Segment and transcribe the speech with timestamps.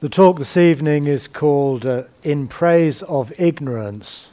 [0.00, 4.30] The talk this evening is called uh, In Praise of Ignorance.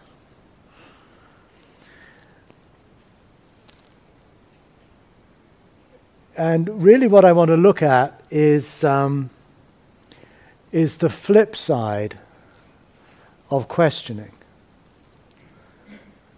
[6.37, 9.29] And really, what I want to look at is, um,
[10.71, 12.17] is the flip side
[13.49, 14.31] of questioning.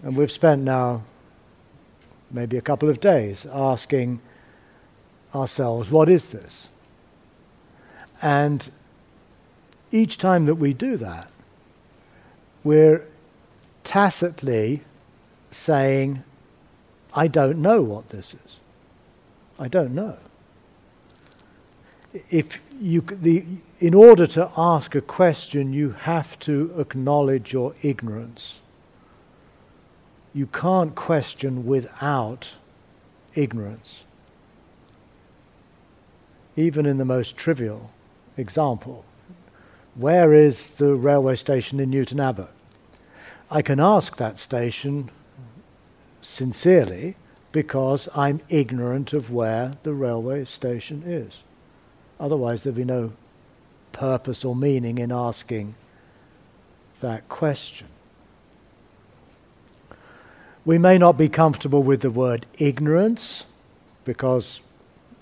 [0.02, 1.04] And we've spent now
[2.32, 4.22] maybe a couple of days asking
[5.36, 6.68] ourselves, what is this?
[8.24, 8.72] And
[9.92, 11.32] each time that we do that,
[12.64, 13.06] we're
[13.84, 14.82] tacitly
[15.52, 16.24] saying,
[17.16, 18.60] I don't know what this is.
[19.60, 20.18] I don't know.
[22.30, 23.46] If you, the,
[23.80, 28.60] in order to ask a question, you have to acknowledge your ignorance.
[30.34, 32.54] You can't question without
[33.36, 34.04] ignorance,
[36.56, 37.92] even in the most trivial
[38.38, 39.06] example.
[39.96, 42.50] Where is the railway station in Newton Abbot?
[43.52, 45.10] I can ask that station
[46.22, 47.16] sincerely
[47.52, 51.42] because I'm ignorant of where the railway station is.
[52.20, 53.12] Otherwise, there'd be no
[53.92, 55.76] purpose or meaning in asking
[57.00, 57.88] that question.
[60.64, 63.46] We may not be comfortable with the word ignorance
[64.06, 64.60] because,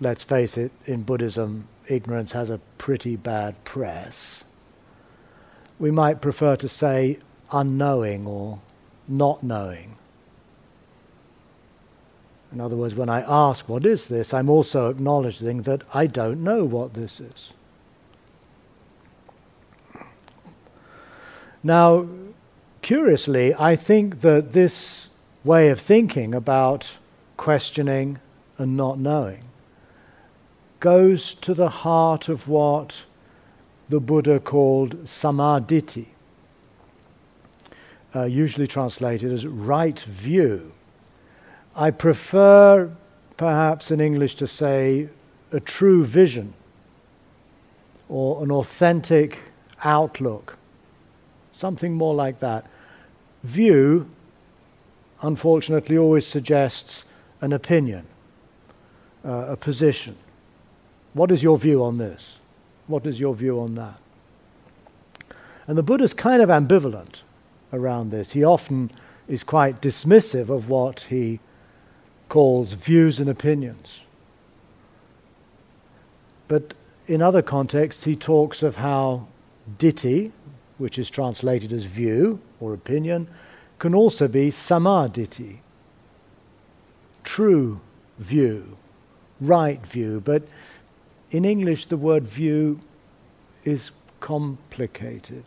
[0.02, 4.44] let's face it, in Buddhism, ignorance has a pretty bad press
[5.80, 7.20] we might prefer to say
[7.52, 8.60] unknowing or
[9.08, 9.96] not knowing.
[12.52, 14.34] In other words, when I ask, What is this?
[14.34, 17.54] I'm also acknowledging that I don't know what this is.
[21.64, 22.08] Now,
[22.82, 25.10] curiously, I think that this
[25.44, 26.98] way of thinking about
[27.36, 28.20] questioning
[28.58, 29.44] and not knowing
[30.80, 33.04] goes to the heart of what
[33.90, 36.08] the Buddha called sammaditthi,
[38.16, 40.72] uh, usually translated as right view.
[41.76, 42.92] I prefer,
[43.38, 45.10] perhaps in English, to say
[45.52, 46.54] a true vision
[48.10, 49.40] or an authentic
[49.84, 50.58] outlook,
[51.54, 52.66] something more like that.
[53.44, 54.10] View,
[55.22, 57.06] unfortunately, always suggests
[57.42, 58.06] an opinion,
[59.24, 60.18] uh, a position.
[61.14, 62.37] What is your view on this?
[62.88, 64.00] What is your view on that?
[65.68, 67.22] And the Buddha's kind of ambivalent
[67.74, 68.32] around this.
[68.32, 68.90] He often
[69.28, 71.40] is quite dismissive of what he
[72.30, 74.00] calls views and opinions.
[76.48, 76.74] But
[77.08, 79.28] in other contexts, he talks of how
[79.78, 80.32] ditthi,
[80.78, 83.28] which is translated as view or opinion,
[83.80, 85.58] can also be sammaditthi,
[87.24, 87.82] true
[88.18, 88.78] view,
[89.42, 90.22] right view.
[90.24, 90.44] But
[91.32, 92.80] in English, the word view
[93.64, 95.44] is complicated.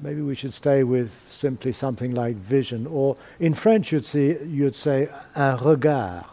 [0.00, 4.76] Maybe we should stay with simply something like vision, or in French, you'd, see, you'd
[4.76, 6.26] say un regard,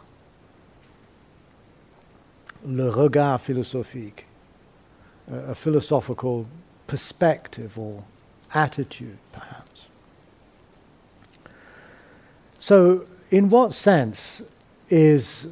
[2.64, 4.26] le regard philosophique,
[5.32, 6.46] a, a philosophical
[6.88, 8.04] perspective or
[8.54, 9.88] attitude, perhaps.
[12.60, 14.42] So, in what sense
[14.90, 15.48] is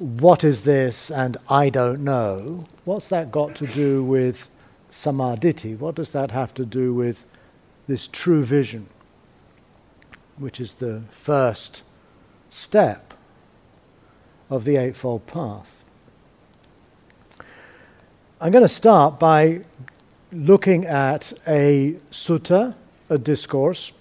[0.00, 4.48] what is this and I don't know, what's that got to do with
[4.90, 5.78] sammaditthi?
[5.78, 7.26] What does that have to do with
[7.86, 8.88] this true vision,
[10.38, 11.82] which is the first
[12.48, 13.12] step
[14.48, 15.76] of the Eightfold Path?
[18.40, 19.60] I'm going to start by
[20.32, 22.74] looking at a sutta,
[23.10, 23.92] a discourse,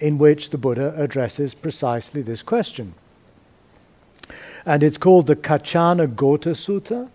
[0.00, 2.94] in which the Buddha addresses precisely this question.
[4.66, 7.10] And it's called the Kaccanagotta Sutta,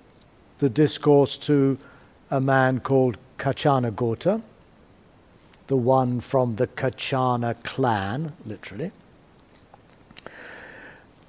[0.60, 1.78] the discourse to
[2.30, 4.42] a man called Kaccanagotta,
[5.68, 8.92] the one from the Kaccana clan, literally.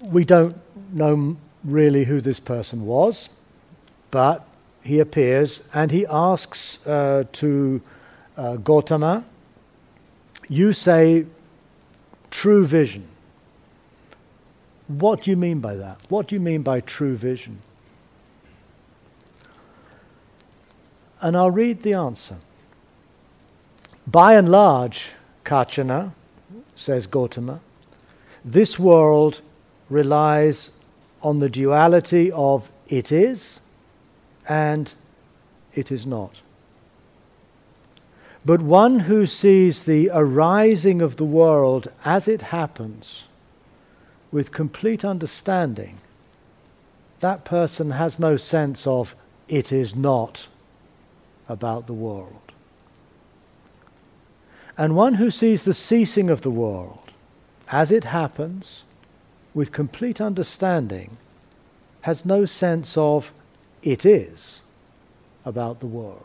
[0.03, 0.56] We don't
[0.92, 3.28] know really who this person was,
[4.10, 4.47] but
[4.82, 7.81] he appears and he asks uh, to
[8.37, 9.25] uh, Gotama,
[10.49, 11.26] You say
[12.31, 13.09] true vision.
[14.90, 16.02] What do you mean by that?
[16.08, 17.58] What do you mean by true vision?
[21.20, 22.38] And I'll read the answer.
[24.04, 25.12] By and large,
[25.44, 26.12] Kaccana,
[26.75, 27.60] says Gautama,
[28.44, 29.42] this world
[29.88, 30.72] relies
[31.22, 33.60] on the duality of it is
[34.48, 34.93] and
[35.72, 36.40] it is not.
[38.44, 43.26] But one who sees the arising of the world as it happens
[44.32, 45.97] with complete understanding,
[47.21, 49.15] that person has no sense of
[49.49, 50.47] it is not
[51.49, 52.53] about the world.
[54.79, 57.12] And one who sees the ceasing of the world
[57.71, 58.85] as it happens
[59.53, 61.17] with complete understanding
[62.03, 63.32] has no sense of
[63.82, 64.61] it is
[65.44, 66.25] about the world.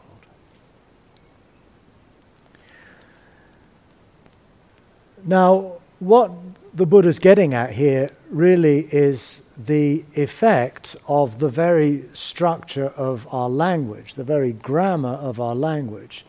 [5.25, 6.31] Now, what
[6.75, 13.47] the Buddha's getting at here really is the effect of the very structure of our
[13.47, 16.25] language, the very grammar of our language,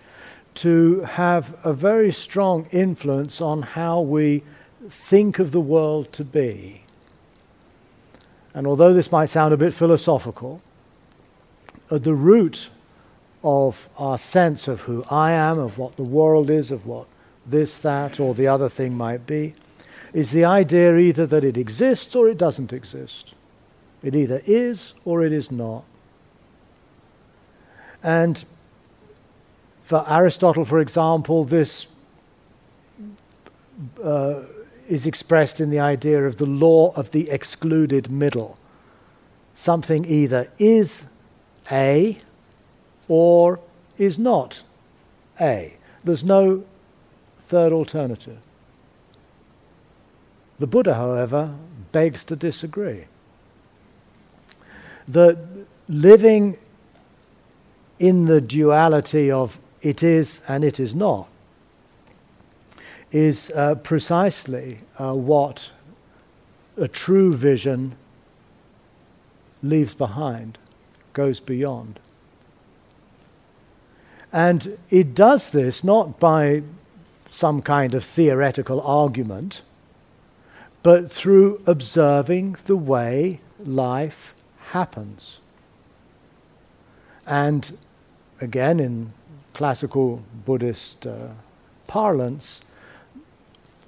[0.54, 4.44] to have a very strong influence on how we
[4.88, 6.82] think of the world to be.
[8.54, 10.62] And although this might sound a bit philosophical,
[11.90, 12.70] at the root
[13.42, 17.08] of our sense of who I am, of what the world is, of what
[17.44, 19.54] this, that, or the other thing might be,
[20.16, 23.34] is the idea either that it exists or it doesn't exist.
[24.02, 25.84] It either is or it is not.
[28.02, 28.42] And
[29.84, 31.86] for Aristotle, for example, this
[34.02, 34.40] uh,
[34.88, 38.56] is expressed in the idea of the law of the excluded middle.
[39.52, 41.04] Something either is
[41.70, 42.16] A
[43.06, 43.60] or
[43.98, 44.62] is not
[45.38, 45.76] A.
[46.04, 46.64] There's no
[47.36, 48.38] third alternative.
[50.58, 51.54] The Buddha, however,
[51.92, 53.04] begs to disagree.
[55.08, 55.38] That
[55.88, 56.58] living
[57.98, 61.28] in the duality of it is and it is not
[63.12, 65.70] is uh, precisely uh, what
[66.76, 67.94] a true vision
[69.62, 70.58] leaves behind,
[71.12, 71.98] goes beyond.
[74.32, 76.62] And it does this not by
[77.30, 79.62] some kind of theoretical argument,
[80.86, 84.32] but through observing the way life
[84.66, 85.40] happens.
[87.26, 87.76] And
[88.40, 89.12] again, in
[89.52, 91.30] classical Buddhist uh,
[91.88, 92.60] parlance,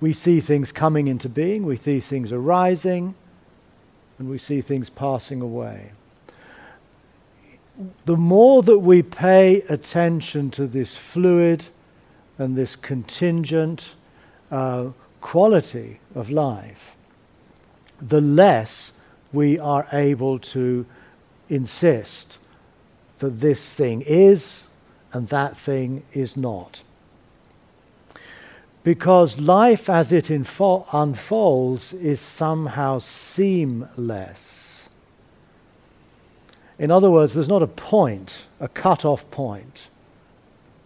[0.01, 3.15] we see things coming into being, we see things arising,
[4.19, 5.93] and we see things passing away.
[8.07, 11.69] The more that we pay attention to this fluid
[12.39, 13.95] and this contingent
[14.51, 14.89] uh,
[15.21, 16.97] quality of life,
[18.01, 18.93] the less
[19.33, 20.87] we are able to
[21.49, 22.39] insist
[23.19, 24.63] that this thing is
[25.13, 26.83] and that thing is not
[28.89, 34.89] because life as it info- unfolds is somehow seamless.
[36.79, 39.89] In other words, there's not a point, a cut off point.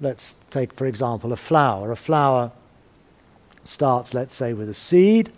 [0.00, 1.92] Let's take, for example, a flower.
[1.92, 2.50] A flower
[3.64, 5.30] starts, let's say, with a seed,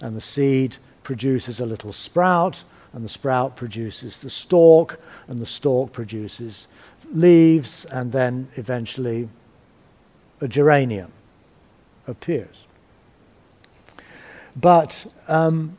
[0.00, 5.46] and the seed produces a little sprout, and the sprout produces the stalk, and the
[5.46, 6.68] stalk produces
[7.12, 9.28] leaves, and then eventually
[10.40, 11.12] a geranium
[12.06, 12.64] appears.
[14.56, 15.76] But um,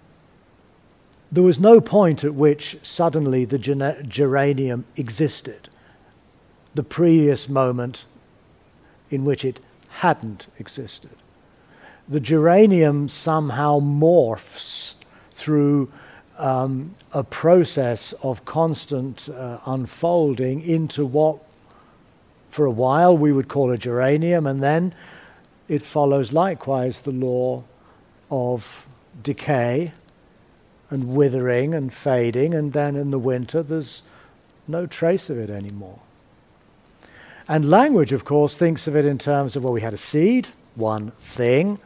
[1.32, 3.60] there was no point at which suddenly the
[4.08, 5.70] geranium existed,
[6.76, 8.06] the previous moment
[9.12, 9.60] in which it
[9.90, 11.10] hadn't existed.
[12.10, 14.96] The geranium somehow morphs
[15.32, 15.92] through
[16.40, 21.38] um, a process of constant uh, unfolding into what,
[22.50, 24.96] for a while, we would call a geranium, and then
[25.68, 27.64] it follows likewise the law
[28.32, 28.88] of
[29.22, 29.92] decay
[30.90, 34.02] and withering and fading, and then in the winter there's
[34.68, 36.00] no trace of it anymore.
[37.48, 40.50] And language, of course, thinks of it in terms of well, we had a seed,
[40.74, 41.78] one thing,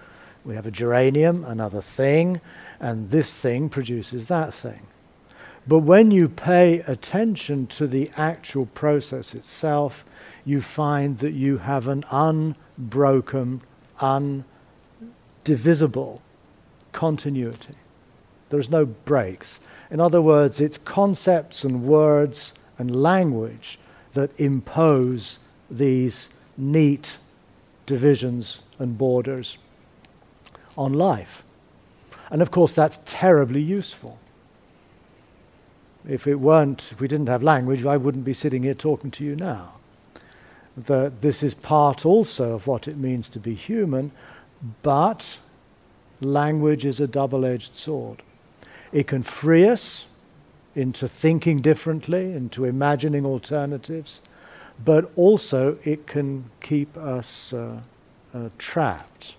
[0.45, 2.41] we have a geranium, another thing,
[2.79, 4.87] and this thing produces that thing.
[5.65, 10.03] But when you pay attention to the actual process itself,
[10.43, 13.61] you find that you have an unbroken
[13.99, 16.19] undivisible
[16.91, 17.75] continuity.
[18.49, 19.61] There's no breaks.
[19.89, 23.79] In other words, it's concepts and words and language
[24.13, 25.39] that impose
[25.71, 27.17] these neat
[27.85, 29.57] divisions and borders
[30.77, 31.43] on life.
[32.29, 34.17] And of course, that's terribly useful.
[36.07, 39.23] If it weren't, if we didn't have language, I wouldn't be sitting here talking to
[39.23, 39.73] you now
[40.75, 44.11] that this is part also of what it means to be human,
[44.81, 45.37] but
[46.19, 48.21] language is a double edged sword.
[48.91, 50.05] It can free us
[50.75, 54.21] into thinking differently, into imagining alternatives,
[54.83, 57.79] but also it can keep us uh,
[58.33, 59.35] uh, trapped.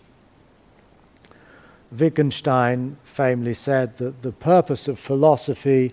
[1.98, 5.92] Wittgenstein famously said that the purpose of philosophy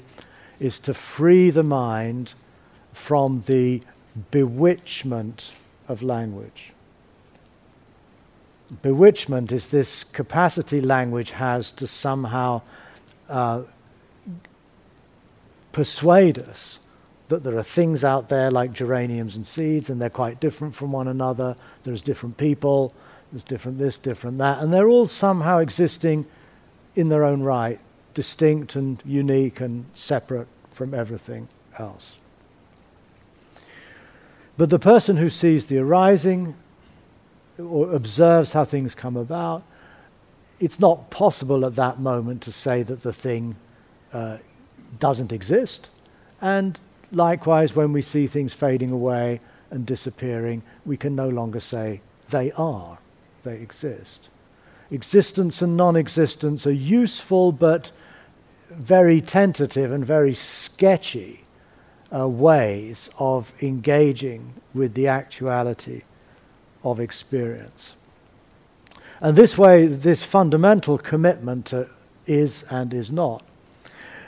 [0.60, 2.34] is to free the mind
[2.94, 3.82] from the
[4.32, 5.52] bewitchment
[5.88, 6.74] of language.
[8.82, 12.62] Bewitchment is this capacity language has to somehow
[13.28, 13.64] uh,
[15.72, 16.80] persuade us
[17.28, 20.92] that there are things out there like geraniums and seeds, and they're quite different from
[20.92, 21.56] one another.
[21.84, 22.94] There's different people,
[23.32, 26.26] there's different this, different that, and they're all somehow existing
[26.96, 27.80] in their own right,
[28.14, 31.48] distinct and unique and separate from everything
[31.78, 32.18] else.
[34.58, 36.56] But the person who sees the arising
[37.58, 39.64] or observes how things come about,
[40.60, 43.56] it's not possible at that moment to say that the thing
[44.14, 44.38] uh,
[45.00, 45.90] doesn't exist.
[46.42, 46.80] And
[47.12, 52.52] likewise, when we see things fading away and disappearing, we can no longer say they
[52.54, 52.98] are,
[53.44, 54.30] they exist.
[54.90, 57.92] Existence and non existence are useful but
[58.70, 61.44] very tentative and very sketchy
[62.14, 66.02] uh, ways of engaging with the actuality
[66.84, 67.96] of experience.
[69.22, 71.90] And this way, this fundamental commitment to
[72.26, 73.44] is and is not,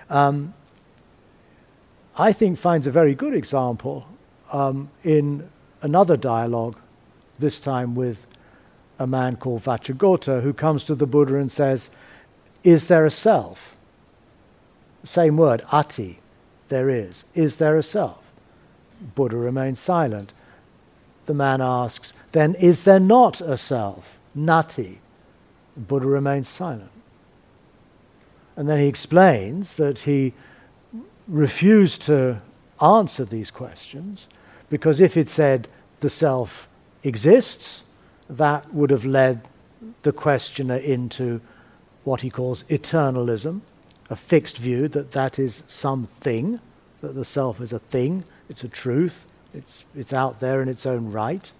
[0.09, 0.53] um,
[2.17, 4.05] I think finds a very good example
[4.51, 5.49] um, in
[5.81, 6.77] another dialogue,
[7.39, 8.27] this time with
[8.99, 11.89] a man called Vacchagotta, who comes to the Buddha and says,
[12.63, 13.75] Is there a self?
[15.03, 16.17] Same word, atthi,
[16.69, 17.25] there is.
[17.33, 18.31] Is there a self?
[19.15, 20.33] Buddha remains silent.
[21.25, 24.17] The man asks, Then is there not a self?
[24.37, 24.97] Natthi.
[25.75, 26.91] Buddha remains silent.
[28.55, 30.33] And then he explains that he
[31.27, 32.41] refused to
[32.81, 34.27] answer these questions
[34.69, 35.67] because if it said
[36.01, 36.67] the self
[37.03, 37.82] exists,
[38.29, 39.47] that would have led
[40.03, 41.41] the questioner into
[42.03, 43.61] what he calls eternalism,
[44.09, 46.59] a fixed view that that is something,
[47.01, 50.85] that the self is a thing, it's a truth, it's, it's out there in its
[50.85, 51.51] own right.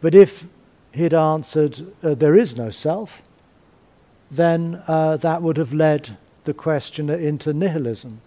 [0.00, 0.46] But if
[0.92, 3.22] he'd answered, uh, there is no self,
[4.30, 8.20] then uh, that would have led the questioner into nihilism,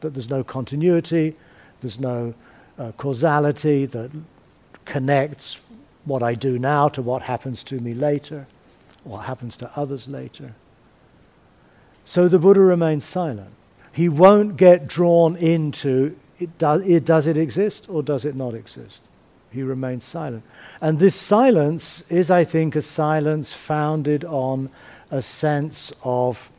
[0.00, 1.34] that there's no continuity,
[1.80, 2.34] there's no
[2.78, 4.10] uh, causality that
[4.84, 5.58] connects
[6.04, 8.46] what I do now to what happens to me later,
[9.04, 10.54] what happens to others later.
[12.04, 13.50] So the Buddha remains silent.
[13.92, 18.54] He won't get drawn into it does, it, does it exist or does it not
[18.54, 19.02] exist?
[19.52, 20.42] He remains silent.
[20.80, 24.70] And this silence is, I think, a silence founded on
[25.10, 26.50] a sense of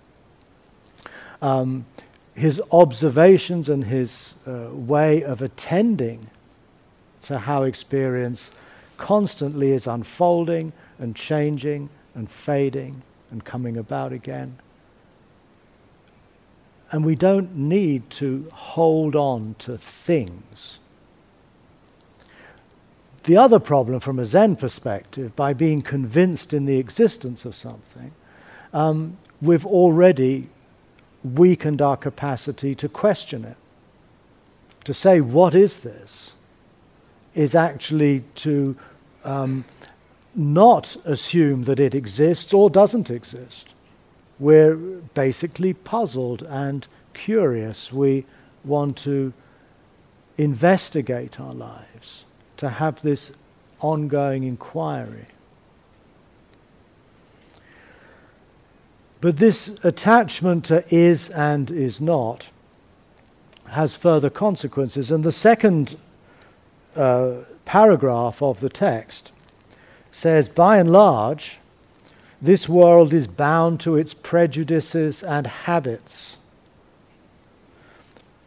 [1.42, 1.86] um,
[2.34, 6.30] his observations and his uh, way of attending
[7.24, 8.52] to how experience
[9.04, 14.58] constantly is unfolding and changing and fading and coming about again.
[16.90, 20.80] And we don't need to hold on to things.
[23.24, 28.14] The other problem, from a Zen perspective, by being convinced in the existence of something,
[28.72, 30.48] um, we've already
[31.26, 33.58] weakened our capacity to question it.
[34.86, 36.34] To say, what is this?
[37.36, 38.76] is actually to
[39.24, 39.66] um,
[40.36, 43.74] not assume that it exists or doesn't exist.
[44.40, 47.94] We're basically puzzled and curious.
[47.94, 48.26] We
[48.64, 49.34] want to
[50.38, 52.26] investigate our lives,
[52.58, 53.32] to have this
[53.80, 55.28] ongoing inquiry.
[59.22, 62.50] But this attachment to is and is not
[63.70, 65.12] has further consequences.
[65.12, 65.98] And the second
[66.96, 69.32] uh, paragraph of the text
[70.12, 71.60] says, by and large,
[72.42, 76.38] this world is bound to its prejudices and habits.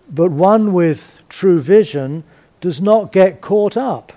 [0.09, 2.25] But one with true vision
[2.61, 4.13] does not get caught up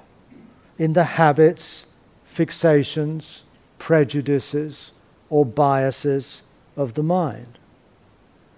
[0.77, 1.85] in the habits,
[2.27, 3.43] fixations,
[3.79, 4.91] prejudices,
[5.29, 6.43] or biases
[6.75, 7.57] of the mind.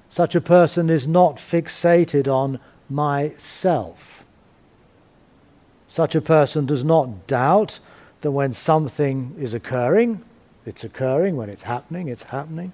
[0.09, 4.20] Such a person is not fixated on myself.
[5.91, 7.79] Such a person does not doubt
[8.21, 10.23] that when something is occurring,
[10.65, 11.35] it's occurring.
[11.35, 12.71] When it's happening, it's happening.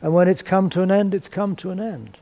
[0.00, 2.18] And when it's come to an end, it's come to an end.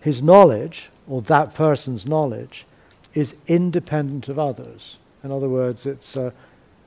[0.00, 2.64] His knowledge, or that person's knowledge,
[3.12, 4.96] is independent of others.
[5.22, 6.30] In other words, it's uh,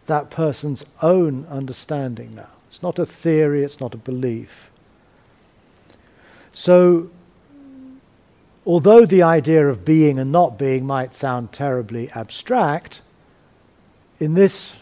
[0.07, 2.49] that person's own understanding now.
[2.67, 4.71] It's not a theory, it's not a belief.
[6.51, 7.11] So,
[8.69, 13.01] although the idea of being and not being might sound terribly abstract,
[14.19, 14.77] in this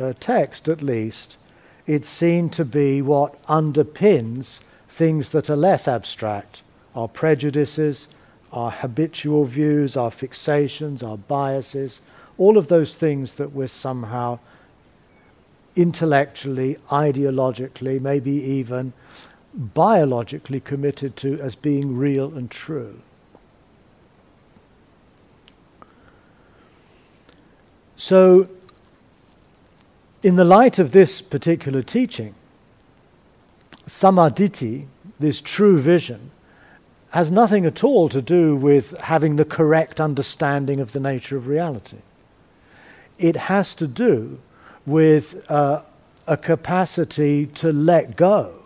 [0.00, 1.38] uh, text at least,
[1.86, 4.58] it's seen to be what underpins
[4.88, 6.62] things that are less abstract
[6.96, 8.08] our prejudices,
[8.52, 12.02] our habitual views, our fixations, our biases,
[12.36, 14.36] all of those things that we're somehow
[15.76, 18.92] intellectually, ideologically, maybe even
[19.54, 23.00] biologically committed to as being real and true.
[28.00, 28.48] So,
[30.22, 32.34] in the light of this particular teaching,
[33.86, 34.86] sammaditthi,
[35.18, 36.30] this true vision,
[37.10, 41.46] has nothing at all to do with having the correct understanding of the nature of
[41.46, 41.98] reality.
[43.18, 44.38] It has to do
[44.86, 45.82] with uh,
[46.26, 48.62] a capacity to let go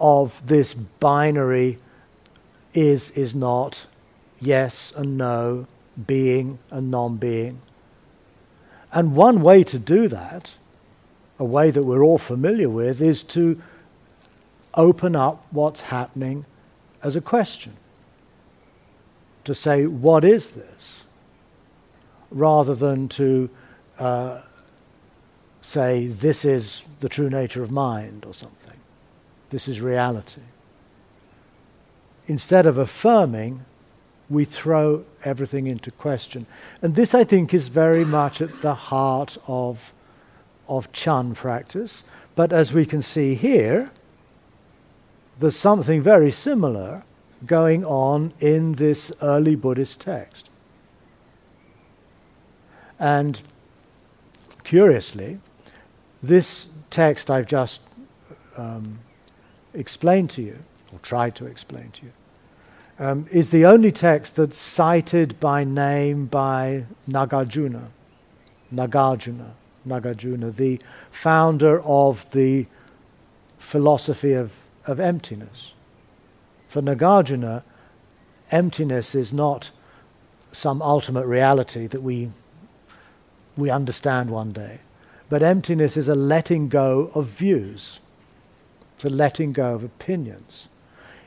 [0.00, 1.76] of this binary
[2.72, 3.84] is, is not,
[4.40, 5.66] yes and no,
[6.06, 7.60] being and non being.
[8.94, 10.54] And one way to do that,
[11.40, 13.60] a way that we're all familiar with, is to
[14.74, 16.46] open up what's happening
[17.02, 17.76] as a question.
[19.42, 21.02] To say, what is this?
[22.30, 23.50] Rather than to
[23.98, 24.42] uh,
[25.60, 28.76] say, this is the true nature of mind or something.
[29.50, 30.42] This is reality.
[32.26, 33.64] Instead of affirming,
[34.30, 36.46] we throw everything into question.
[36.82, 39.92] And this, I think, is very much at the heart of,
[40.68, 42.04] of Chan practice.
[42.34, 43.90] But as we can see here,
[45.38, 47.02] there's something very similar
[47.46, 50.48] going on in this early Buddhist text.
[52.98, 53.40] And
[54.62, 55.38] curiously,
[56.22, 57.80] this text I've just
[58.56, 59.00] um,
[59.74, 60.58] explained to you,
[60.92, 62.12] or tried to explain to you,
[62.98, 67.86] um, is the only text that's cited by name by Nagarjuna,
[68.72, 69.50] Nagarjuna,
[69.86, 72.66] Nagarjuna, the founder of the
[73.58, 74.52] philosophy of
[74.86, 75.72] of emptiness.
[76.68, 77.62] For Nagarjuna,
[78.50, 79.70] emptiness is not
[80.52, 82.30] some ultimate reality that we,
[83.56, 84.78] we understand one day,
[85.28, 88.00] but emptiness is a letting go of views,
[88.94, 90.68] it's a letting go of opinions.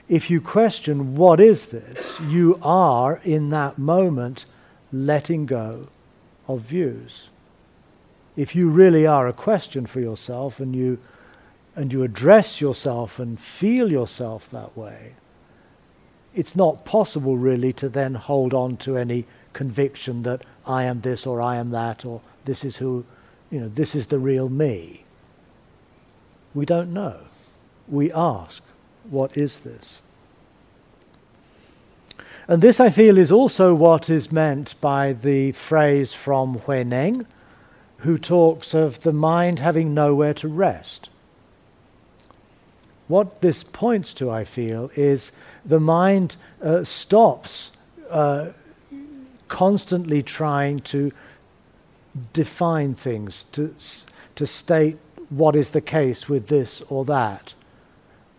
[0.10, 4.46] If you question what is this, you are in that moment
[4.92, 5.84] letting go
[6.48, 7.30] of views.
[8.38, 11.00] If you really are a question for yourself and you
[11.76, 15.14] and you address yourself and feel yourself that way,
[16.34, 21.28] it's not possible really to then hold on to any conviction that I am this
[21.28, 23.06] or I am that or this is who,
[23.52, 25.04] you know, this is the real me.
[26.54, 27.20] We don't know.
[27.88, 28.64] We ask,
[29.10, 30.02] what is this?
[32.48, 37.26] And this, I feel, is also what is meant by the phrase from Huineng,
[38.00, 41.10] who talks of the mind having nowhere to rest.
[43.08, 45.32] What this points to, I feel, is
[45.66, 47.72] the mind uh, stops
[48.10, 48.50] uh,
[49.48, 51.12] constantly trying to
[52.34, 53.74] define things, to,
[54.36, 54.98] to state
[55.30, 57.54] what is the case with this or that,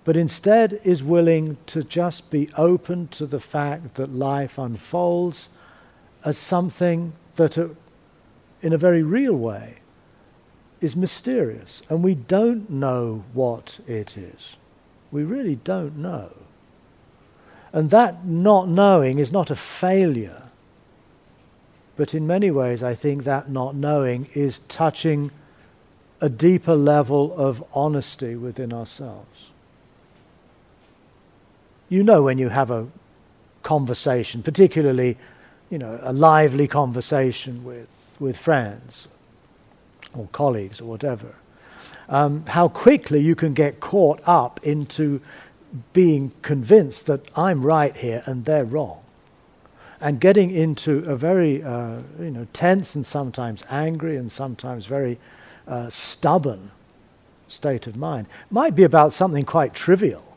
[0.09, 5.51] but instead is willing to just be open to the fact that life unfolds
[6.25, 7.68] as something that, uh,
[8.62, 9.75] in a very real way,
[10.81, 14.57] is mysterious, and we don't know what it is.
[15.11, 16.33] We really don't know.
[17.75, 20.49] And that not knowing is not a failure.
[21.97, 25.33] But in many ways, I think that not knowing is touching
[26.23, 29.51] a deeper level of honesty within ourselves.
[31.88, 32.87] You know when you have a
[33.62, 35.16] conversation, particularly,
[35.70, 39.09] you know, a lively conversation with, with friends
[40.14, 41.35] or colleagues or whatever,
[42.09, 45.20] um, how quickly you can get caught up into
[45.92, 49.01] being convinced that I'm right here and they're wrong.
[50.01, 55.18] And getting into a very uh, you know, tense and sometimes angry and sometimes very
[55.66, 56.70] uh, stubborn
[57.48, 58.27] state of mind.
[58.51, 60.28] Might be about something quite trivial,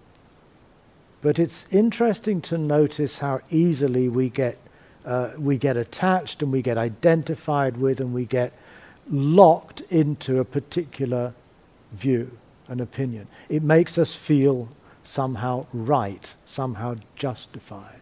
[1.22, 4.58] but it's interesting to notice how easily we get,
[5.06, 8.54] uh, we get attached and we get identified with and we get
[9.10, 11.34] locked into a particular
[11.94, 13.28] view, an opinion.
[13.50, 14.68] It makes us feel
[15.04, 18.02] somehow right, somehow justified.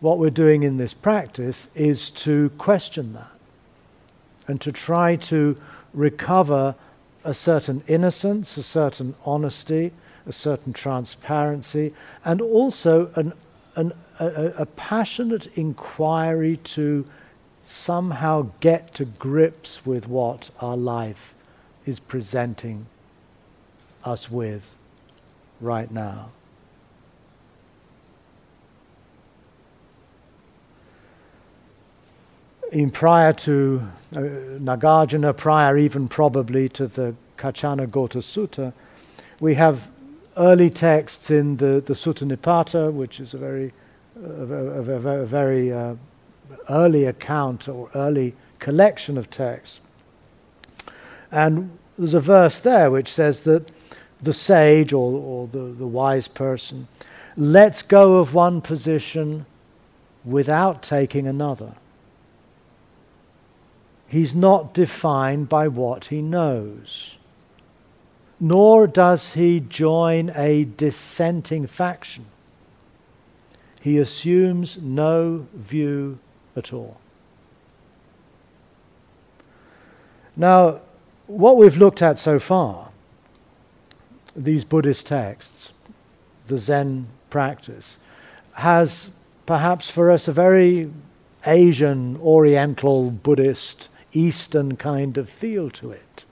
[0.00, 3.30] What we're doing in this practice is to question that
[4.48, 5.56] and to try to
[5.92, 6.74] recover
[7.22, 9.92] a certain innocence, a certain honesty,
[10.30, 11.92] a certain transparency,
[12.24, 13.32] and also an,
[13.74, 17.04] an, a, a passionate inquiry to
[17.64, 21.34] somehow get to grips with what our life
[21.84, 22.86] is presenting
[24.04, 24.76] us with
[25.60, 26.30] right now.
[32.72, 33.82] In prior to
[34.14, 38.72] uh, Nagarjuna, prior even probably to the Kaccanagotta Sutta,
[39.40, 39.89] we have
[40.36, 43.72] early texts in the, the Sutta Nipata, which is a very,
[44.22, 45.94] a, a, a, very uh,
[46.68, 49.80] early account or early collection of texts.
[51.32, 53.70] And there's a verse there which says that
[54.22, 56.88] the sage or, or the, the wise person
[57.36, 59.46] lets go of one position
[60.24, 61.74] without taking another.
[64.08, 67.16] He's not defined by what he knows,
[68.40, 72.24] nor does he join a dissenting faction.
[73.80, 76.18] He assumes no view
[76.56, 76.98] at all.
[80.36, 80.80] Now,
[81.26, 82.90] what we've looked at so far,
[84.34, 85.72] these Buddhist texts,
[86.46, 87.98] the Zen practice,
[88.54, 89.10] has
[89.44, 90.90] perhaps for us a very
[91.46, 96.24] Asian, Oriental, Buddhist, Eastern kind of feel to it.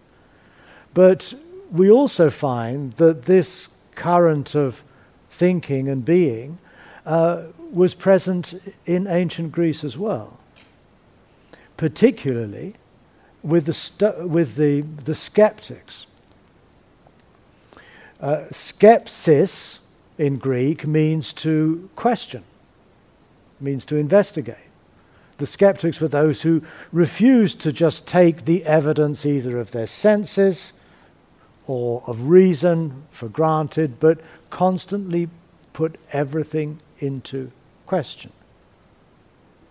[0.94, 1.34] But
[1.70, 4.82] we also find that this current of
[5.30, 6.58] thinking and being
[7.04, 10.38] uh, was present in ancient Greece as well,
[11.76, 12.74] particularly
[13.42, 16.06] with the, stu- with the, the skeptics.
[18.20, 19.78] Uh, skepsis
[20.16, 22.42] in Greek means to question,
[23.60, 24.56] means to investigate.
[25.38, 30.72] The skeptics were those who refused to just take the evidence either of their senses
[31.68, 34.18] or of reason for granted, but
[34.50, 35.28] constantly
[35.74, 37.52] put everything into
[37.86, 38.32] question.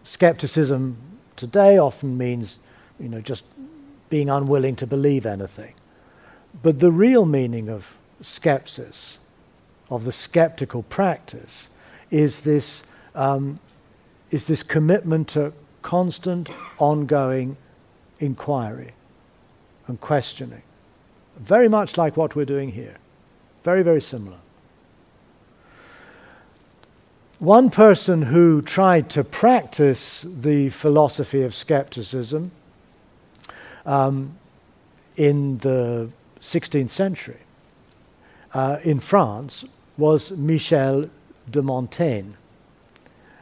[0.03, 0.95] Skepticism
[1.35, 2.59] today often means,
[2.99, 3.43] you know, just
[4.09, 5.73] being unwilling to believe anything.
[6.63, 9.17] But the real meaning of skepsis,
[9.89, 11.69] of the skeptical practice,
[12.11, 12.83] is this,
[13.15, 13.57] um,
[14.31, 17.57] is this commitment to constant, ongoing
[18.19, 18.91] inquiry
[19.87, 20.61] and questioning.
[21.37, 22.97] Very much like what we're doing here.
[23.63, 24.37] Very, very similar.
[27.39, 32.51] One person who tried to practice the philosophy of skepticism
[33.85, 34.35] um,
[35.17, 37.37] in the 16th century
[38.53, 39.65] uh, in France
[39.97, 41.05] was Michel
[41.51, 42.31] de Montaigne.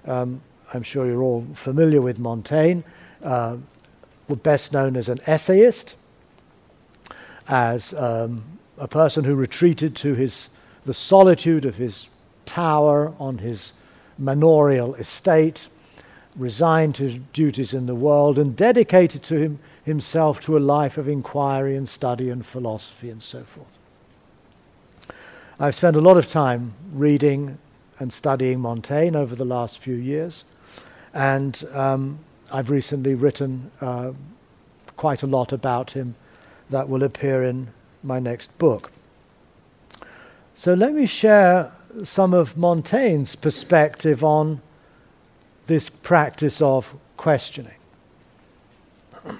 [0.05, 0.41] Um,
[0.73, 2.81] I'm sure you're all familiar with Montaigne,
[3.23, 3.55] uh,
[4.43, 5.95] best known as an essayist,
[7.47, 8.43] as um,
[8.77, 10.49] a person who retreated to his,
[10.85, 12.07] the solitude of his
[12.45, 13.73] tower on his
[14.17, 15.67] manorial estate,
[16.37, 21.07] resigned to duties in the world, and dedicated to him, himself to a life of
[21.07, 23.77] inquiry and study and philosophy and so forth.
[25.59, 27.57] I've spent a lot of time reading
[27.99, 30.43] and studying Montaigne over the last few years,
[31.13, 32.19] and um,
[32.51, 34.11] I've recently written uh,
[34.97, 36.15] quite a lot about him
[36.69, 37.67] that will appear in
[38.03, 38.91] my next book.
[40.55, 41.71] So let me share
[42.03, 44.61] some of Montaigne's perspective on
[45.65, 47.75] this practice of questioning.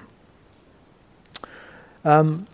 [2.04, 2.46] Um,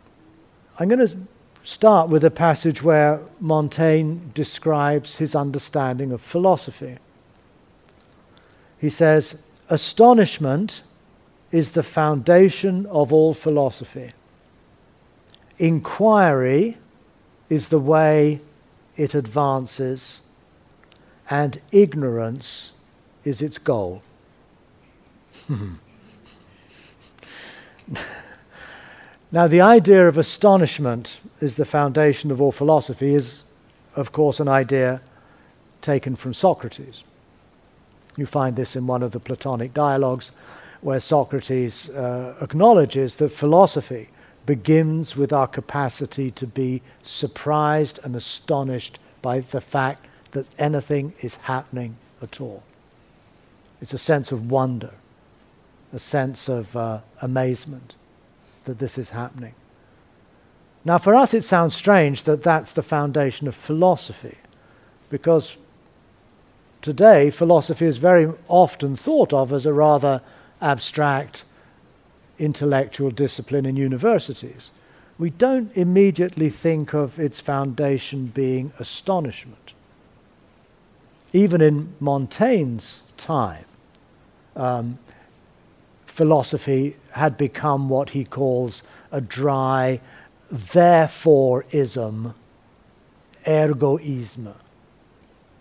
[0.78, 1.14] I'm going to
[1.62, 6.96] start with a passage where Montaigne describes his understanding of philosophy.
[8.78, 10.82] He says, Astonishment
[11.50, 14.12] is the foundation of all philosophy.
[15.62, 16.76] Inquiry
[17.48, 18.40] is the way
[18.96, 20.20] it advances,
[21.30, 22.72] and ignorance
[23.22, 24.02] is its goal.
[29.30, 33.44] now, the idea of astonishment is the foundation of all philosophy, is,
[33.94, 35.00] of course, an idea
[35.80, 37.04] taken from Socrates.
[38.16, 40.32] You find this in one of the Platonic dialogues,
[40.80, 44.08] where Socrates uh, acknowledges that philosophy
[44.46, 51.36] begins with our capacity to be surprised and astonished by the fact that anything is
[51.36, 52.62] happening at all.
[53.80, 54.94] It's a sense of wonder,
[55.92, 57.94] a sense of uh, amazement
[58.64, 59.54] that this is happening.
[60.84, 64.38] Now, for us, it sounds strange that that's the foundation of philosophy,
[65.10, 65.58] because
[66.80, 70.22] today philosophy is very often thought of as a rather
[70.60, 71.44] abstract
[72.42, 74.72] intellectual discipline in universities,
[75.16, 79.74] we don't immediately think of its foundation being astonishment.
[81.32, 83.64] Even in Montaigne's time,
[84.56, 84.98] um,
[86.04, 90.00] philosophy had become what he calls a dry
[90.50, 92.34] therefore-ism,
[93.46, 94.54] ergoism,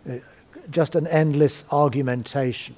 [0.09, 0.13] uh,
[0.71, 2.75] just an endless argumentation.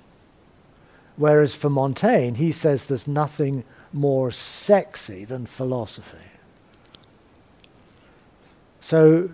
[1.15, 6.17] Whereas for Montaigne, he says there's nothing more sexy than philosophy.
[8.79, 9.29] So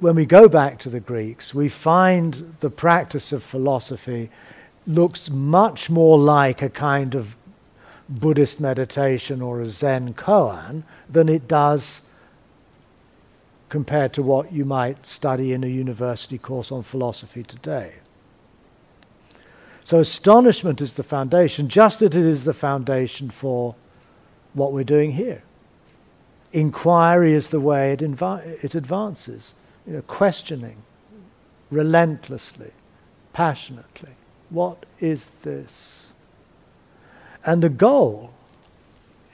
[0.00, 4.30] when we go back to the Greeks, we find the practice of philosophy
[4.86, 7.36] looks much more like a kind of
[8.08, 12.02] Buddhist meditation or a Zen koan than it does
[13.68, 17.94] compared to what you might study in a university course on philosophy today.
[19.84, 23.74] So, astonishment is the foundation, just as it is the foundation for
[24.54, 25.42] what we're doing here.
[26.52, 29.54] Inquiry is the way it, it advances,
[29.86, 30.76] you know, questioning
[31.70, 32.70] relentlessly,
[33.32, 34.12] passionately.
[34.48, 36.12] What is this?
[37.44, 38.32] And the goal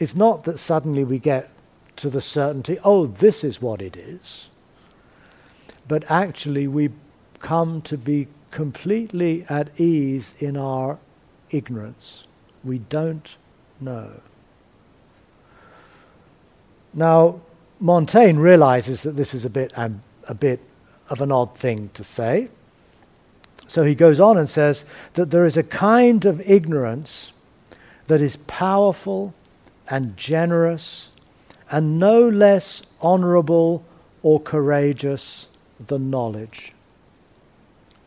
[0.00, 1.50] is not that suddenly we get
[1.96, 4.46] to the certainty, oh, this is what it is,
[5.86, 6.88] but actually we
[7.40, 10.98] come to be completely at ease in our
[11.50, 12.24] ignorance.
[12.64, 13.36] We don't
[13.80, 14.20] know.
[16.92, 17.40] Now,
[17.78, 20.60] Montaigne realizes that this is a bit, um, a bit
[21.08, 22.48] of an odd thing to say.
[23.68, 24.84] So he goes on and says
[25.14, 27.32] that there is a kind of ignorance
[28.08, 29.32] that is powerful
[29.88, 31.10] and generous
[31.70, 33.84] and no less honorable
[34.22, 35.46] or courageous
[35.86, 36.72] than knowledge.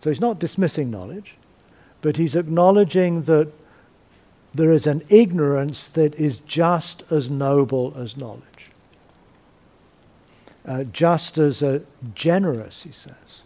[0.03, 1.35] So he's not dismissing knowledge,
[2.01, 3.49] but he's acknowledging that
[4.53, 8.69] there is an ignorance that is just as noble as knowledge.
[10.67, 11.79] Uh, just as uh,
[12.13, 13.43] generous, he says.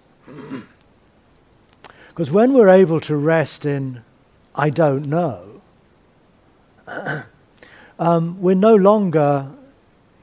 [2.09, 4.01] Because when we're able to rest in,
[4.55, 5.61] I don't know,
[7.99, 9.47] um, we're no longer,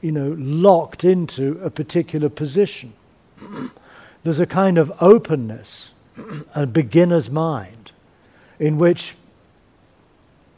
[0.01, 2.91] you know, locked into a particular position.
[4.23, 5.91] There's a kind of openness,
[6.53, 7.91] a beginner's mind,
[8.59, 9.15] in which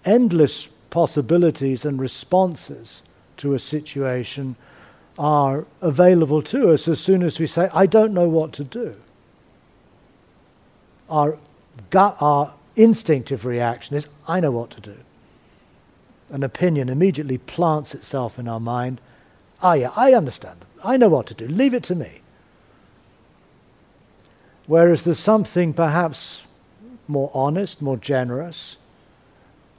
[0.05, 3.03] endless possibilities and responses
[3.37, 4.55] to a situation
[5.17, 8.95] are available to us as soon as we say, I don't know what to do
[11.09, 11.37] our
[11.89, 14.95] gut, our instinctive reaction is, I know what to do.
[16.29, 18.99] An opinion immediately plants itself in our mind.
[19.61, 20.65] Ah, yeah, I understand.
[20.83, 21.47] I know what to do.
[21.47, 22.21] Leave it to me.
[24.67, 26.43] Whereas there's something perhaps
[27.07, 28.77] more honest, more generous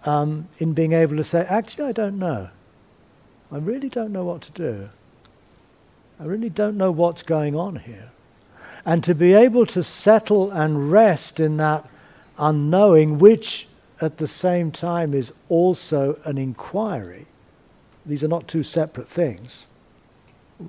[0.05, 2.49] um, in being able to say, actually, I don't know.
[3.53, 4.89] I really don't know what to do.
[6.19, 8.11] I really don't know what's going on here.
[8.85, 11.89] And to be able to settle and rest in that
[12.39, 13.69] unknowing, which
[14.01, 17.27] at the same time is also an inquiry.
[18.07, 19.67] These are not two separate things.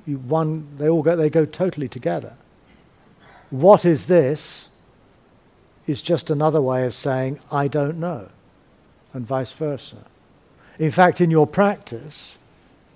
[0.06, 2.34] You, one, they all go, they go totally together.
[3.50, 4.70] What is this?
[5.88, 8.30] Is just another way of saying, I don't know,
[9.12, 10.06] and vice versa.
[10.78, 12.38] In fact, in your practice,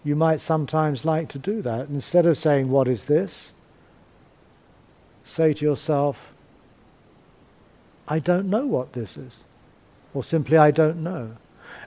[0.04, 1.88] you might sometimes like to do that.
[1.89, 3.52] Instead of saying, What is this?
[5.24, 6.34] say to yourself,
[8.08, 9.38] I don't know what this is,
[10.13, 11.38] or simply, I don't know.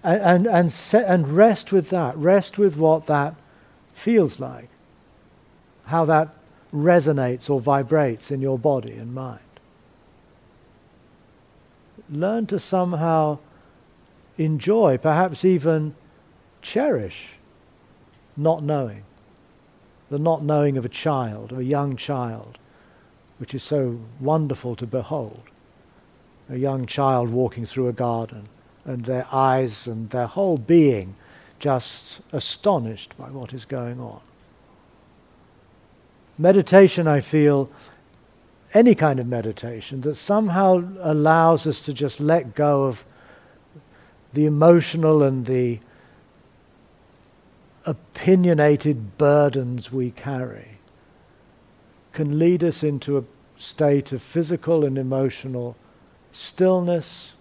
[0.02, 3.34] And, and, and, set, and rest with that, rest with what that
[3.94, 4.68] feels like,
[5.86, 6.34] how that
[6.72, 9.40] resonates or vibrates in your body and mind.
[12.10, 13.38] Learn to somehow
[14.36, 15.94] enjoy, perhaps even
[16.62, 17.34] cherish,
[18.36, 19.02] not knowing.
[20.08, 22.58] The not knowing of a child, of a young child
[23.38, 25.42] which is so wonderful to behold.
[26.48, 28.44] A young child walking through a garden,
[28.84, 31.16] and their eyes and their whole being
[31.58, 34.20] just astonished by what is going on.
[36.38, 37.70] Meditation, I feel,
[38.74, 43.04] any kind of meditation that somehow allows us to just let go of
[44.32, 45.80] the emotional and the
[47.86, 50.78] opinionated burdens we carry
[52.12, 53.24] can lead us into a
[53.58, 55.76] state of physical and emotional
[56.32, 57.34] stillness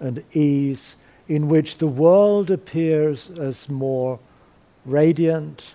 [0.00, 0.96] and ease
[1.28, 4.18] in which the world appears as more
[4.84, 5.74] radiant,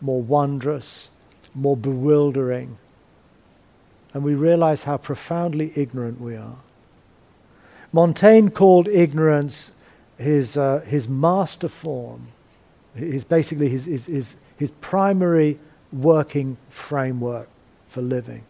[0.00, 1.08] more wondrous,
[1.54, 2.76] more bewildering,
[4.12, 6.56] and we realize how profoundly ignorant we are.
[7.92, 9.70] Montaigne called ignorance
[10.18, 12.28] his, uh, his master form,
[12.94, 15.58] his, basically his, his, his, his primary
[15.92, 17.48] working framework
[17.88, 18.42] for living.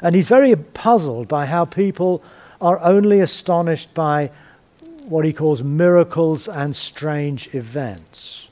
[0.00, 2.22] And he's very puzzled by how people
[2.60, 4.30] are only astonished by
[5.04, 8.48] what he calls miracles and strange events,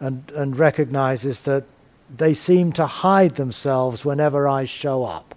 [0.00, 1.64] and, and recognizes that
[2.16, 5.34] they seem to hide themselves whenever I show up.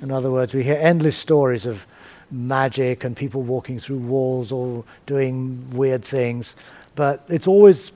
[0.00, 1.86] In other words, we hear endless stories of
[2.30, 6.56] magic and people walking through walls or doing weird things.
[6.94, 7.92] But it's always,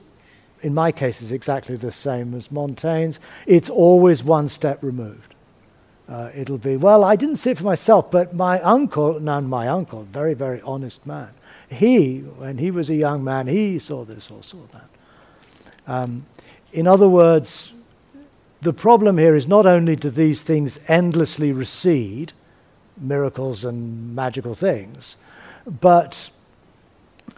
[0.61, 3.19] in my case, is exactly the same as Montaigne's.
[3.45, 5.35] It's always one step removed.
[6.07, 9.67] Uh, it'll be, well, I didn't see it for myself, but my uncle, not my
[9.67, 11.29] uncle, very, very honest man,
[11.69, 14.89] he, when he was a young man, he saw this or saw that.
[15.85, 16.25] Um,
[16.71, 17.73] in other words,
[18.61, 22.33] the problem here is not only do these things endlessly recede,
[22.97, 25.15] miracles and magical things,
[25.79, 26.29] but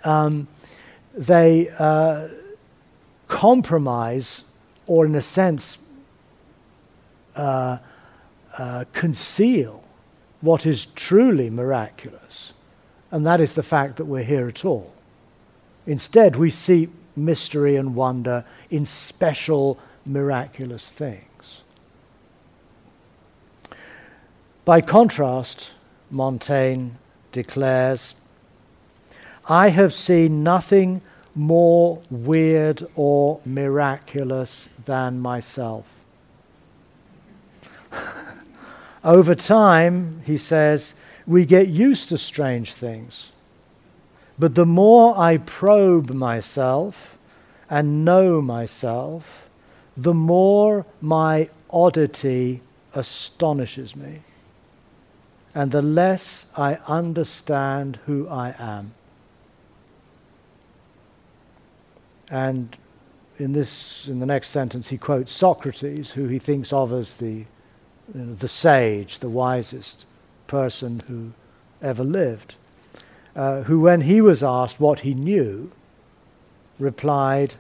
[0.04, 0.48] um,
[1.14, 2.28] they uh,
[3.28, 4.44] compromise,
[4.88, 5.78] or in a sense,
[7.36, 7.78] uh,
[8.58, 9.84] uh, conceal
[10.42, 12.54] what is truly miraculous,
[13.12, 14.94] and that is the fact that we're here at all.
[15.86, 21.62] Instead, we see mystery and wonder in special miraculous things.
[24.66, 25.72] By contrast,
[26.10, 26.92] Montaigne
[27.32, 28.16] declares,
[29.48, 31.02] I have seen nothing
[31.34, 35.86] more weird or miraculous than myself.
[39.04, 40.94] Over time, he says,
[41.26, 43.32] we get used to strange things.
[44.38, 47.18] But the more I probe myself
[47.72, 49.50] and know myself,
[49.96, 52.62] the more my oddity
[52.94, 54.20] astonishes me,
[55.56, 58.94] and the less I understand who I am.
[62.30, 62.78] And
[63.38, 67.46] in this, in the next sentence, he quotes Socrates, who he thinks of as the,
[68.14, 70.06] you know, the sage, the wisest
[70.48, 71.32] person who
[71.82, 72.56] ever lived,
[73.34, 75.72] uh, who, when he was asked what he knew,
[76.82, 77.56] replied,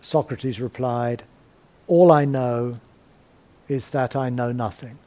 [0.00, 1.22] Socrates replied,
[1.86, 2.80] all I know
[3.68, 4.98] is that I know nothing.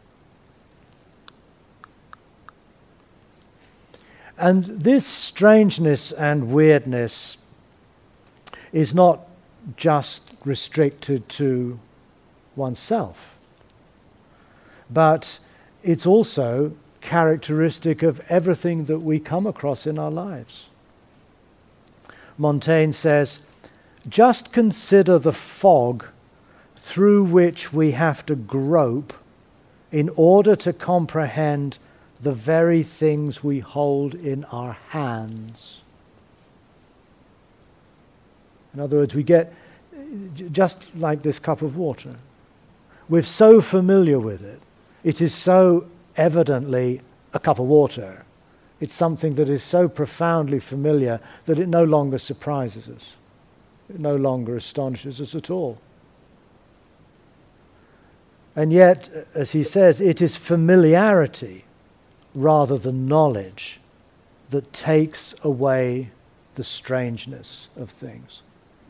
[4.38, 7.38] And this strangeness and weirdness
[8.72, 9.28] is not
[9.76, 11.78] just restricted to
[12.56, 13.38] oneself,
[14.90, 15.40] but
[15.84, 20.69] it's also characteristic of everything that we come across in our lives.
[22.40, 23.42] Montaigne says,
[24.08, 26.06] just consider the fog
[26.78, 29.14] through which we have to grope
[29.92, 31.78] in order to comprehend
[32.22, 35.82] the very things we hold in our hands.
[38.74, 39.54] In other words, we get
[40.52, 42.14] just like this cup of water.
[43.10, 44.62] We're so familiar with it.
[45.04, 47.02] It is so evidently
[47.34, 48.24] a cup of water.
[48.80, 53.16] It's something that is so profoundly familiar that it no longer surprises us.
[53.90, 55.80] It no longer astonishes us at all.
[58.56, 61.66] And yet, as he says, it is familiarity
[62.34, 63.80] rather than knowledge
[64.50, 66.10] that takes away
[66.56, 68.42] the strangeness of things.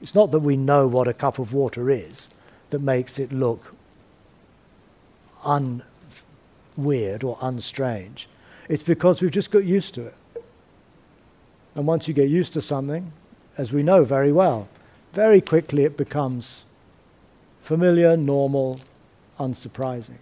[0.02, 2.30] It's not that we know what a cup of water is
[2.70, 3.76] that makes it look
[5.46, 5.84] unweird
[7.24, 8.26] or unstrange.
[8.70, 10.16] It's because we've just got used to it.
[11.76, 13.12] And once you get used to something,
[13.58, 14.70] as we know very well,
[15.12, 16.64] very quickly it becomes
[17.62, 18.80] familiar, normal,
[19.40, 20.20] unsurprising.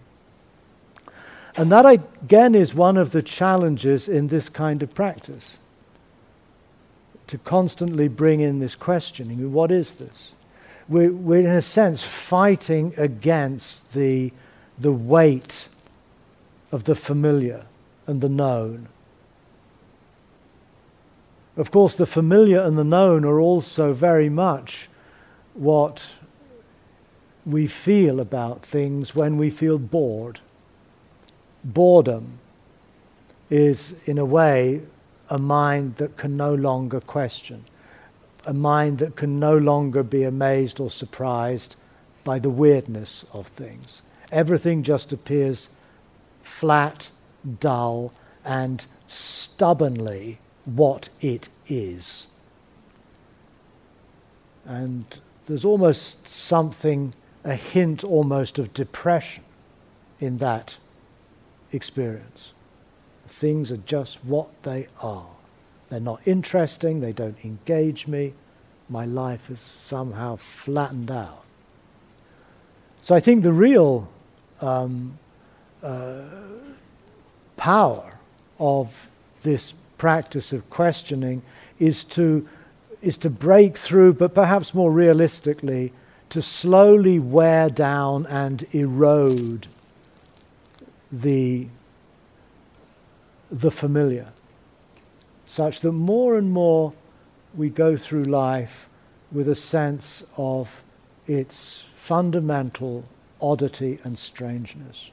[1.56, 5.58] And that, again, is one of the challenges in this kind of practice
[7.26, 10.32] to constantly bring in this questioning what is this?
[10.88, 14.32] We're, we're, in a sense, fighting against the,
[14.78, 15.68] the weight
[16.72, 17.66] of the familiar
[18.08, 18.88] and the known.
[21.56, 24.88] Of course, the familiar and the known are also very much
[25.54, 26.14] what
[27.44, 30.40] we feel about things when we feel bored.
[31.64, 32.38] Boredom
[33.50, 34.82] is, in a way,
[35.28, 37.64] a mind that can no longer question,
[38.46, 41.76] a mind that can no longer be amazed or surprised
[42.24, 44.00] by the weirdness of things.
[44.30, 45.70] Everything just appears
[46.42, 47.10] flat,
[47.60, 48.12] dull,
[48.44, 52.26] and stubbornly what it is.
[54.64, 57.14] And there's almost something
[57.44, 59.44] a hint almost of depression
[60.20, 60.76] in that
[61.72, 62.52] experience.
[63.26, 65.26] Things are just what they are.
[65.88, 68.34] They're not interesting, they don't engage me.
[68.90, 71.44] My life is somehow flattened out.
[73.00, 74.08] So I think the real
[74.60, 75.18] um,
[75.82, 76.22] uh,
[77.58, 78.18] power
[78.58, 79.08] of
[79.42, 81.42] this practice of questioning
[81.78, 82.48] is to,
[83.02, 85.92] is to break through, but perhaps more realistically,
[86.30, 89.66] to slowly wear down and erode
[91.12, 91.66] the,
[93.50, 94.28] the familiar,
[95.46, 96.92] such that more and more
[97.54, 98.88] we go through life
[99.32, 100.82] with a sense of
[101.26, 103.04] its fundamental
[103.40, 105.10] oddity and strangeness.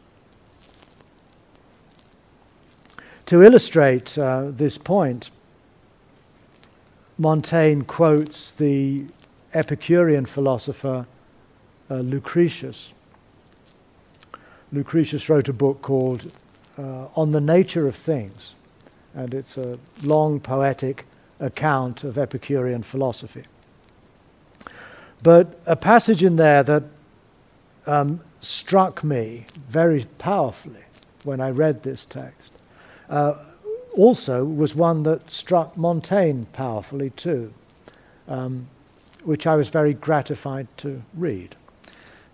[3.28, 5.32] To illustrate uh, this point,
[7.18, 9.06] Montaigne quotes the
[9.56, 11.08] Epicurean philosopher
[11.90, 12.94] uh, Lucretius.
[14.72, 16.32] Lucretius wrote a book called
[16.78, 18.54] uh, On the Nature of Things,
[19.16, 21.08] and it's a long poetic
[21.40, 23.46] account of Epicurean philosophy.
[25.24, 26.84] But a passage in there that
[27.88, 30.84] um, struck me very powerfully
[31.24, 32.55] when I read this text
[33.10, 33.36] uh,
[33.98, 37.54] also was one that struck Montaigne powerfully too,
[38.28, 38.68] um,
[39.24, 41.56] which I was very gratified to read.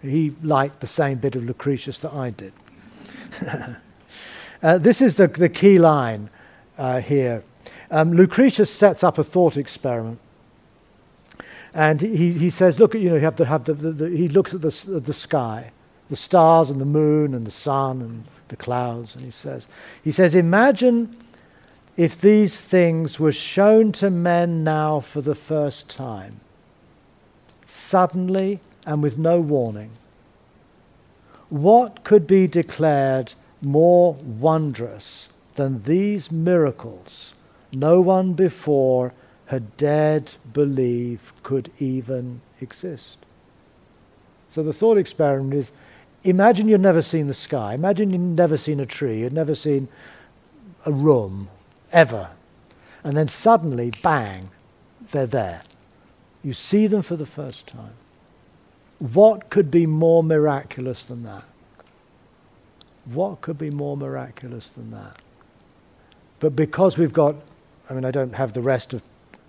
[0.01, 2.53] He liked the same bit of Lucretius that I did.
[4.63, 6.29] uh, this is the, the key line
[6.77, 7.43] uh, here.
[7.91, 10.19] Um, Lucretius sets up a thought experiment.
[11.73, 14.09] And he, he says, look, at, you know, you have to have the, the, the
[14.09, 15.71] he looks at the, the sky,
[16.09, 19.67] the stars and the moon and the sun and the clouds, and he says,
[20.03, 21.09] he says, imagine
[21.97, 26.39] if these things were shown to men now for the first time,
[27.65, 29.89] suddenly and with no warning.
[31.49, 37.33] What could be declared more wondrous than these miracles
[37.73, 39.13] no one before
[39.45, 43.17] had dared believe could even exist?
[44.49, 45.71] So the thought experiment is
[46.23, 49.87] imagine you've never seen the sky, imagine you've never seen a tree, you've never seen
[50.85, 51.49] a room,
[51.91, 52.29] ever.
[53.03, 54.49] And then suddenly, bang,
[55.11, 55.61] they're there.
[56.43, 57.93] You see them for the first time.
[58.99, 61.43] What could be more miraculous than that?
[63.05, 65.17] What could be more miraculous than that?
[66.39, 67.35] But because we've got,
[67.89, 69.01] I mean, I don't have the rest of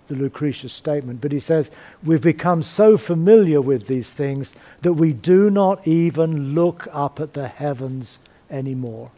[0.07, 1.71] the Lucretius statement, but he says,
[2.03, 7.33] we've become so familiar with these things that we do not even look up at
[7.33, 9.11] the heavens anymore.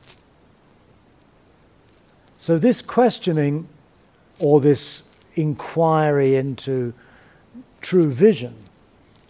[2.37, 3.67] So, this questioning
[4.39, 5.01] or this
[5.33, 6.93] inquiry into
[7.81, 8.55] true vision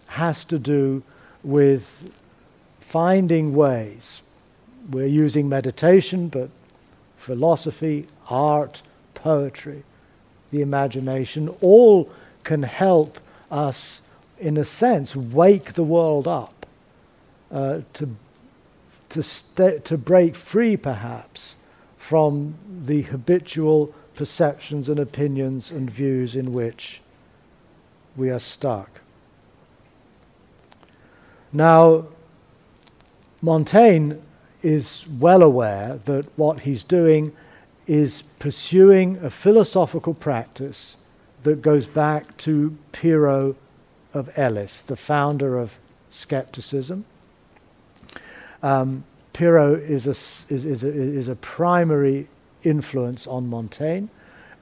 [0.08, 1.02] has to do
[1.42, 2.20] with
[2.78, 4.20] finding ways.
[4.90, 6.50] We're using meditation, but
[7.16, 8.82] philosophy, art,
[9.14, 9.82] poetry,
[10.50, 12.10] the imagination, all
[12.44, 13.18] can help
[13.50, 14.02] us,
[14.38, 16.66] in a sense, wake the world up,
[17.50, 18.16] uh, to,
[19.08, 21.56] to, st- to break free, perhaps,
[21.96, 27.02] from the habitual perceptions and opinions and views in which
[28.16, 29.00] we are stuck.
[31.52, 32.06] Now,
[33.42, 34.14] Montaigne
[34.62, 37.32] is well aware that what he's doing
[37.86, 40.96] is pursuing a philosophical practice
[41.42, 43.54] that goes back to Pyrrho
[44.12, 45.78] of Elis, the founder of
[46.10, 47.04] skepticism.
[48.62, 52.26] Um, Pyrrho is a, is, is, a, is a primary
[52.64, 54.06] influence on Montaigne.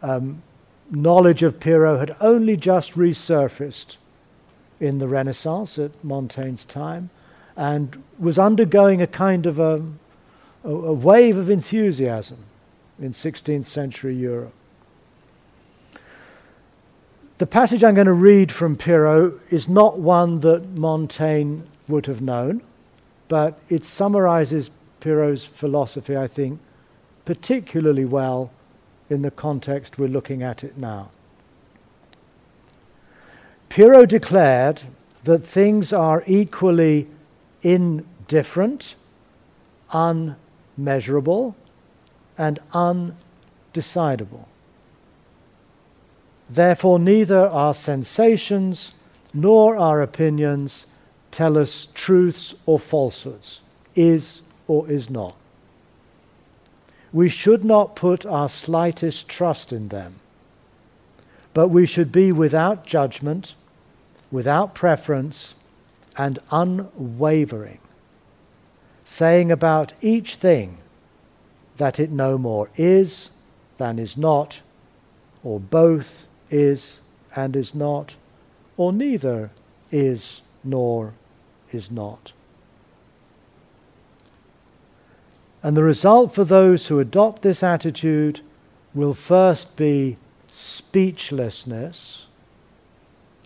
[0.02, 0.42] Um,
[0.90, 3.96] knowledge of Pyrrho had only just resurfaced
[4.80, 7.08] in the Renaissance at Montaigne's time
[7.56, 9.82] and was undergoing a kind of a,
[10.64, 12.38] a, a wave of enthusiasm
[13.00, 14.52] in 16th century Europe.
[17.38, 22.20] The passage I'm going to read from Pyrrho is not one that Montaigne would have
[22.20, 22.62] known,
[23.28, 24.70] but it summarizes
[25.00, 26.60] Pyrrho's philosophy, I think,
[27.24, 28.52] particularly well
[29.10, 31.10] in the context we're looking at it now.
[33.68, 34.82] Pyrrho declared
[35.24, 37.08] that things are equally
[37.62, 38.94] indifferent,
[39.90, 41.56] unmeasurable,
[42.36, 44.46] and undecidable.
[46.48, 48.94] Therefore, neither our sensations
[49.32, 50.86] nor our opinions
[51.30, 53.60] tell us truths or falsehoods,
[53.94, 55.34] is or is not.
[57.12, 60.16] We should not put our slightest trust in them,
[61.52, 63.54] but we should be without judgment
[64.34, 65.54] without preference,
[66.18, 67.78] and unwavering,
[69.04, 70.76] saying about each thing
[71.76, 73.30] that it no more is
[73.76, 74.60] than is not,
[75.42, 77.00] or both is
[77.34, 78.16] and is not,
[78.76, 79.50] or neither
[79.90, 81.14] is nor
[81.72, 82.32] is not.
[85.62, 88.40] And the result for those who adopt this attitude
[88.92, 90.16] will first be
[90.46, 92.26] speechlessness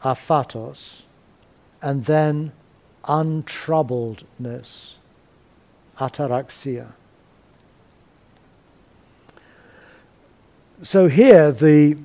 [0.03, 1.03] aphatos,
[1.83, 2.53] and then
[3.05, 4.95] untroubledness,
[5.99, 6.93] ataraxia.
[10.83, 11.97] So here the,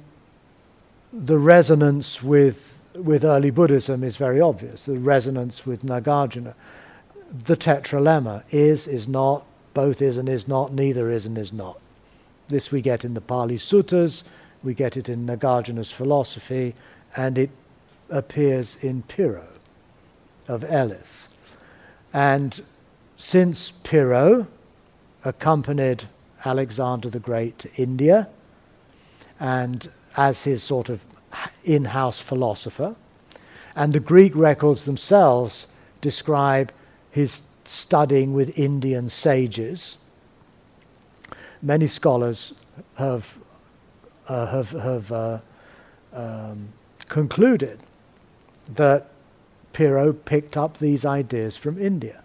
[1.12, 6.56] the resonance with, with early Buddhism is very obvious, the resonance with Nagarjuna.
[7.46, 9.46] The tetralemma is, is not,
[9.76, 11.80] both is and is not, neither is and is not.
[12.48, 14.24] This we get in the Pali Suttas,
[14.64, 16.74] we get it in Nagarjuna's philosophy,
[17.16, 17.52] and it
[18.10, 19.48] appears in Pyrrho
[20.48, 21.30] of Elis.
[22.12, 22.60] And
[23.18, 24.48] since Pyrrho
[25.24, 26.06] accompanied
[26.44, 28.28] Alexander the Great to India,
[29.40, 31.04] and as his sort of
[31.64, 32.96] in house philosopher,
[33.76, 35.68] and the Greek records themselves
[36.02, 36.72] describe
[37.10, 39.98] his studying with Indian sages.
[41.62, 42.54] Many scholars
[42.96, 43.38] have,
[44.28, 45.40] uh, have, have uh,
[46.14, 46.70] um,
[47.08, 47.80] concluded
[48.76, 49.08] that
[49.72, 52.22] Pyrrho picked up these ideas from India.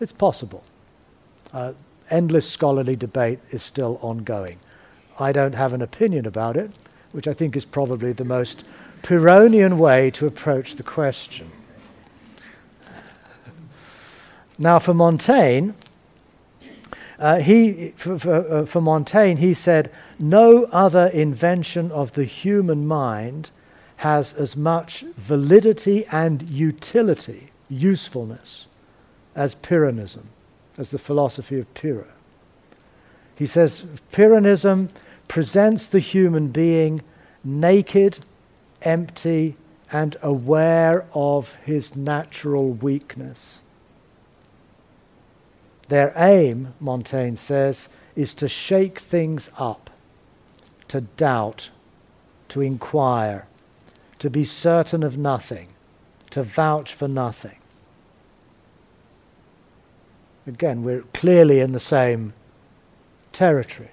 [0.00, 0.64] It's possible.
[1.52, 1.72] Uh,
[2.10, 4.58] endless scholarly debate is still ongoing.
[5.20, 6.70] I don't have an opinion about it,
[7.12, 8.64] which I think is probably the most
[9.02, 11.50] Pyrrhonian way to approach the question.
[14.58, 15.70] Now, for Montaigne,
[17.18, 22.86] uh, he, for, for, uh, for Montaigne, he said, No other invention of the human
[22.86, 23.50] mind
[23.98, 28.68] has as much validity and utility, usefulness,
[29.34, 30.24] as Pyrrhonism,
[30.78, 32.06] as the philosophy of Pyrrho.
[33.34, 34.90] He says Pyrrhonism
[35.30, 37.00] presents the human being
[37.44, 38.18] naked,
[38.82, 39.54] empty,
[39.92, 43.60] and aware of his natural weakness.
[45.86, 49.90] Their aim, Montaigne says, is to shake things up,
[50.88, 51.70] to doubt,
[52.48, 53.46] to inquire,
[54.18, 55.68] to be certain of nothing,
[56.30, 57.58] to vouch for nothing.
[60.44, 62.32] Again, we're clearly in the same
[63.30, 63.90] territory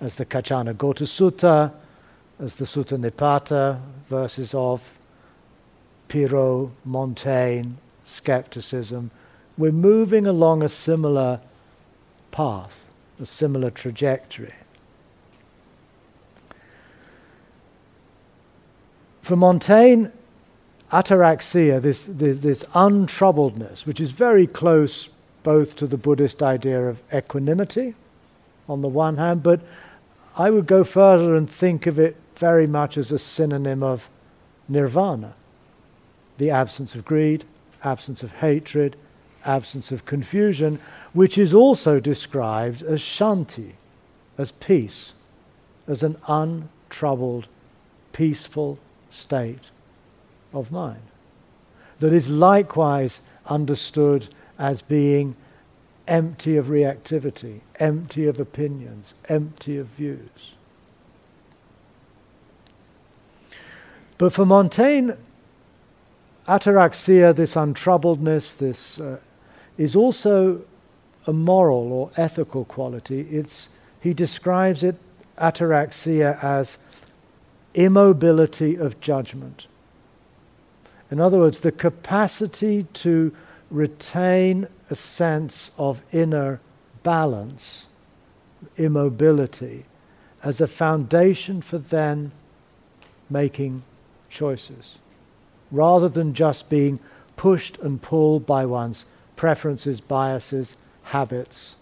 [0.00, 1.72] as the Kaccanagotta Sutta,
[2.38, 4.98] as the Sutta Nipata, verses of
[6.08, 7.70] Pyrrho, Montaigne,
[8.04, 9.10] skepticism.
[9.58, 11.40] We're moving along a similar
[12.30, 12.84] path,
[13.20, 14.52] a similar trajectory.
[19.22, 20.06] For Montaigne,
[20.92, 25.08] ataraxia, this, this, this untroubledness, which is very close
[25.42, 27.94] both to the Buddhist idea of equanimity
[28.68, 29.60] on the one hand, but
[30.36, 34.10] I would go further and think of it very much as a synonym of
[34.68, 35.34] nirvana.
[36.38, 37.44] The absence of greed,
[37.82, 38.96] absence of hatred,
[39.44, 40.78] absence of confusion,
[41.14, 43.72] which is also described as shanti,
[44.36, 45.14] as peace,
[45.88, 47.48] as an untroubled,
[48.12, 48.78] peaceful
[49.08, 49.70] state
[50.52, 51.02] of mind
[51.98, 54.28] that is likewise understood
[54.58, 55.34] as being
[56.06, 60.52] empty of reactivity, empty of opinions, empty of views.
[64.18, 65.12] But for Montaigne,
[66.48, 69.18] ataraxia, this untroubledness, this uh,
[69.76, 70.64] is also
[71.26, 73.20] a moral or ethical quality.
[73.22, 73.68] It's,
[74.00, 74.96] he describes it,
[75.38, 76.78] ataraxia, as
[77.74, 79.66] immobility of judgment.
[81.10, 83.32] In other words, the capacity to
[83.70, 86.60] retain a sense of inner
[87.02, 87.86] balance,
[88.76, 89.84] immobility,
[90.42, 92.32] as a foundation for then
[93.28, 93.82] making
[94.28, 94.98] choices,
[95.70, 97.00] rather than just being
[97.36, 101.76] pushed and pulled by one's preferences, biases, habits,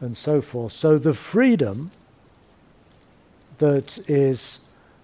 [0.00, 0.72] and so forth.
[0.72, 1.90] So the freedom
[3.58, 4.60] that is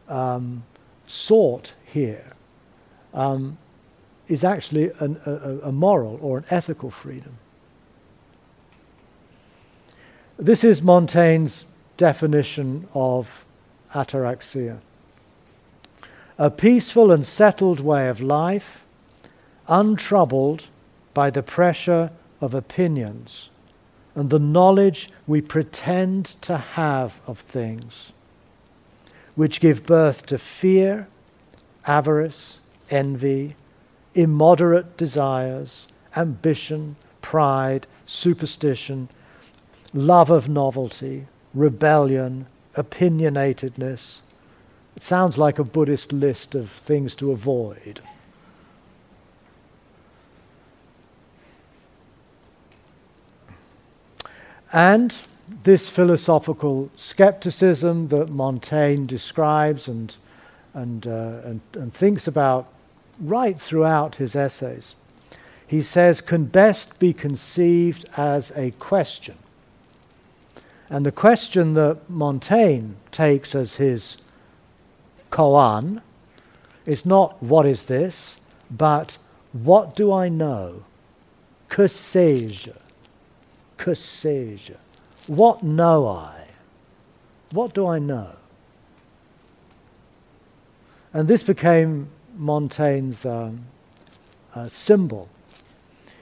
[0.08, 0.64] um,
[1.06, 2.32] sought here
[3.14, 3.58] um,
[4.32, 7.34] is actually an, a, a moral or an ethical freedom.
[10.38, 11.66] This is Montaigne's
[11.96, 13.44] definition of
[13.94, 14.78] ataraxia
[16.38, 18.84] a peaceful and settled way of life,
[19.68, 20.66] untroubled
[21.14, 22.10] by the pressure
[22.40, 23.50] of opinions
[24.14, 28.12] and the knowledge we pretend to have of things
[29.34, 31.06] which give birth to fear,
[31.86, 32.58] avarice,
[32.90, 33.54] envy,
[34.14, 35.86] immoderate desires,
[36.16, 39.08] ambition, pride, superstition,
[39.94, 44.20] love of novelty, rebellion, opinionatedness.
[44.96, 48.00] It sounds like a Buddhist list of things to avoid.
[54.72, 55.14] And
[55.64, 60.14] this philosophical skepticism that Montaigne describes and,
[60.72, 62.71] and, uh, and, and thinks about
[63.22, 64.94] right throughout his essays,
[65.66, 69.36] he says, can best be conceived as a question.
[70.90, 74.18] And the question that Montaigne takes as his
[75.30, 76.02] koan
[76.84, 78.38] is not what is this,
[78.70, 79.16] but
[79.52, 80.84] what do I know?
[81.70, 82.72] Que sais-je?
[83.78, 84.74] Que sais-je?
[85.26, 86.44] What know I?
[87.52, 88.32] What do I know?
[91.14, 93.64] And this became Montaigne's um,
[94.54, 95.28] uh, symbol.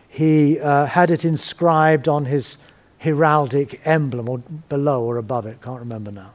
[0.08, 2.58] He uh, had it inscribed on his
[2.98, 4.38] heraldic emblem, or
[4.68, 6.34] below or above it, can't remember now.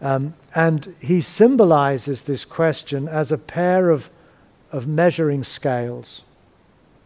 [0.00, 4.08] Um, and he symbolizes this question as a pair of,
[4.72, 6.22] of measuring scales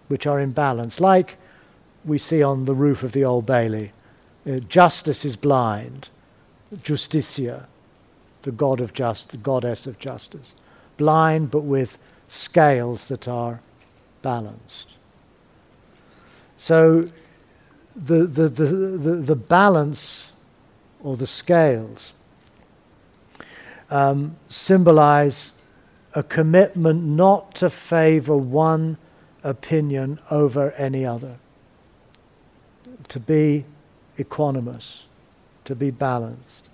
[0.09, 1.37] which are in balance, like
[2.05, 3.93] we see on the roof of the Old Bailey.
[4.47, 6.09] Uh, justice is blind,
[6.75, 7.65] Justitia,
[8.43, 10.55] the god of justice, the goddess of justice.
[10.97, 13.61] Blind, but with scales that are
[14.23, 14.95] balanced.
[16.57, 17.09] So
[17.97, 20.33] the, the, the, the, the balance
[21.03, 22.13] or the scales
[23.91, 25.53] um, symbolize
[26.15, 28.97] a commitment not to favor one
[29.43, 31.37] opinion over any other,
[33.09, 33.65] to be
[34.19, 35.03] equanimous,
[35.65, 36.69] to be balanced.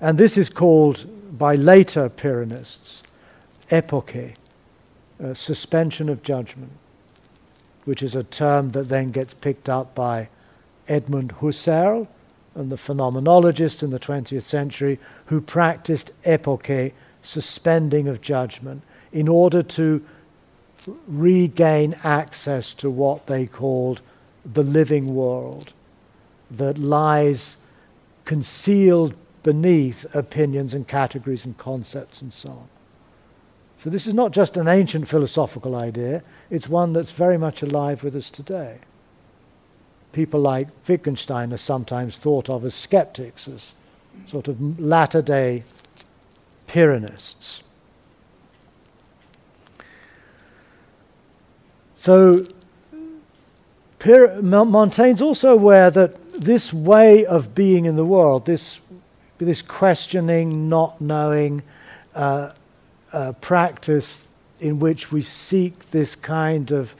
[0.00, 3.02] And this is called by later Pyrrhonists
[3.70, 4.34] epoche,
[5.22, 6.72] uh, suspension of judgment,
[7.84, 10.28] which is a term that then gets picked up by
[10.88, 12.06] Edmund Husserl
[12.54, 16.92] and the phenomenologists in the 20th century who practiced epoche,
[17.22, 20.04] suspending of judgment, in order to
[21.08, 24.00] regain access to what they called
[24.44, 25.72] the living world
[26.50, 27.56] that lies
[28.24, 32.68] concealed beneath opinions and categories and concepts and so on.
[33.86, 38.02] So, this is not just an ancient philosophical idea, it's one that's very much alive
[38.02, 38.78] with us today.
[40.10, 43.74] People like Wittgenstein are sometimes thought of as skeptics, as
[44.26, 45.62] sort of latter day
[46.66, 47.60] Pyrrhonists.
[51.94, 52.44] So,
[54.04, 58.80] Montaigne's also aware that this way of being in the world, this,
[59.38, 61.62] this questioning, not knowing,
[62.16, 62.50] uh,
[63.16, 64.28] uh, practice
[64.60, 66.94] in which we seek this kind of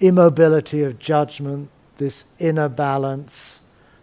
[0.00, 3.60] immobility of judgment, this inner balance,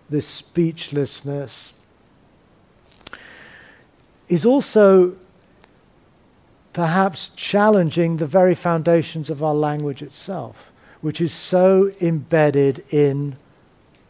[0.09, 1.73] this speechlessness,
[4.30, 5.17] is also
[6.71, 10.71] perhaps challenging the very foundations of our language itself,
[11.01, 13.36] which is so embedded in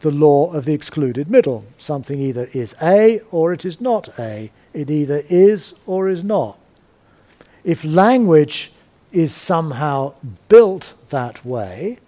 [0.00, 1.64] the law of the excluded middle.
[1.78, 4.52] Something either is A or it is not A.
[4.72, 6.58] It either is or is not
[7.68, 8.72] if language
[9.12, 10.14] is somehow
[10.48, 11.98] built that way,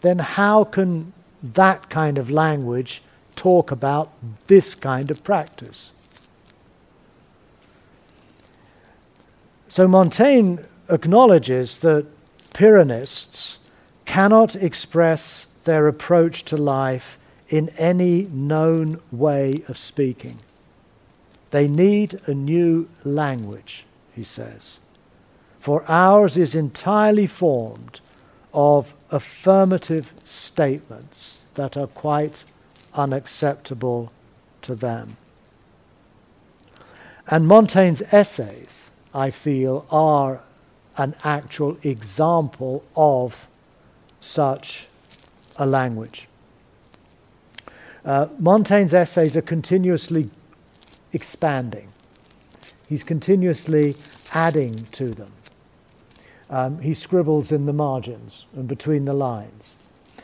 [0.00, 3.00] then how can that kind of language
[3.36, 4.10] talk about
[4.48, 5.92] this kind of practice?
[9.68, 10.56] So Montaigne
[10.88, 12.06] acknowledges that
[12.52, 13.58] Pyrrhonists
[14.06, 20.38] cannot express their approach to life in any known way of speaking.
[21.52, 24.80] They need a new language, he says
[25.64, 28.02] for ours is entirely formed
[28.52, 32.44] of affirmative statements that are quite
[32.92, 34.12] unacceptable
[34.60, 35.16] to them.
[37.28, 40.42] And Montaigne's essays, I feel, are
[40.98, 43.48] an actual example of
[44.20, 44.86] such
[45.56, 46.28] a language.
[48.04, 50.28] Uh, Montaigne's essays are continuously
[51.14, 51.88] expanding.
[52.86, 53.94] He's continuously
[54.34, 55.32] adding to them.
[56.50, 59.74] Um, he scribbles in the margins and between the lines.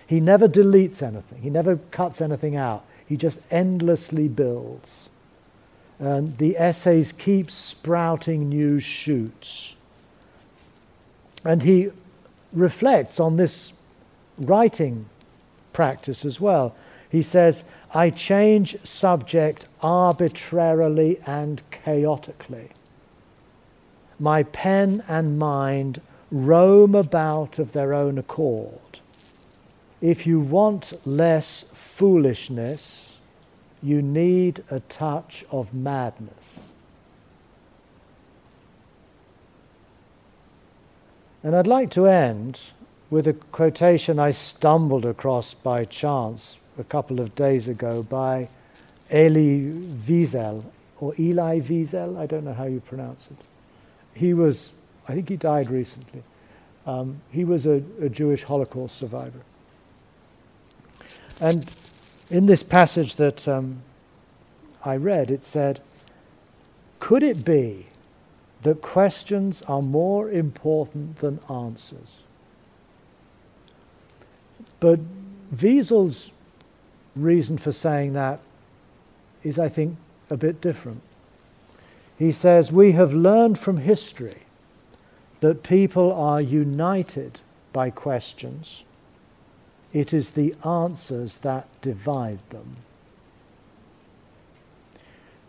[0.06, 2.84] He never deletes anything, he never cuts anything out.
[3.06, 5.10] He just endlessly builds.
[5.98, 9.74] And the essays keep sprouting new shoots.
[11.44, 11.90] And he
[12.52, 13.72] reflects on this
[14.38, 15.06] writing
[15.72, 16.74] practice as well.
[17.10, 22.70] He says, I change subject arbitrarily and chaotically.
[24.18, 26.00] My pen and mind
[26.30, 29.00] roam about of their own accord.
[30.00, 33.16] If you want less foolishness,
[33.82, 36.60] you need a touch of madness.
[41.42, 42.60] And I'd like to end
[43.08, 48.48] with a quotation I stumbled across by chance a couple of days ago by
[49.10, 49.64] Elie
[50.06, 50.70] Wiesel,
[51.00, 53.48] or Eli Wiesel, I don't know how you pronounce it.
[54.14, 54.70] He was
[55.10, 56.22] I think he died recently.
[56.86, 59.40] Um, he was a, a Jewish Holocaust survivor.
[61.40, 61.68] And
[62.30, 63.82] in this passage that um,
[64.84, 65.80] I read, it said,
[67.00, 67.86] Could it be
[68.62, 72.22] that questions are more important than answers?
[74.78, 75.00] But
[75.50, 76.30] Wiesel's
[77.16, 78.40] reason for saying that
[79.42, 79.96] is, I think,
[80.30, 81.02] a bit different.
[82.16, 84.42] He says, We have learned from history
[85.40, 87.40] that people are united
[87.72, 88.84] by questions.
[89.92, 92.76] It is the answers that divide them.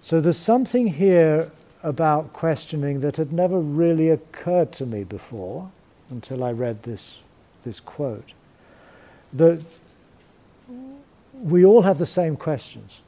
[0.01, 1.51] So there's something here
[1.83, 5.69] about questioning that had never really occurred to me before
[6.09, 7.19] until I read this,
[7.63, 8.33] this quote.
[9.33, 9.63] That
[11.33, 13.01] we all have the same questions,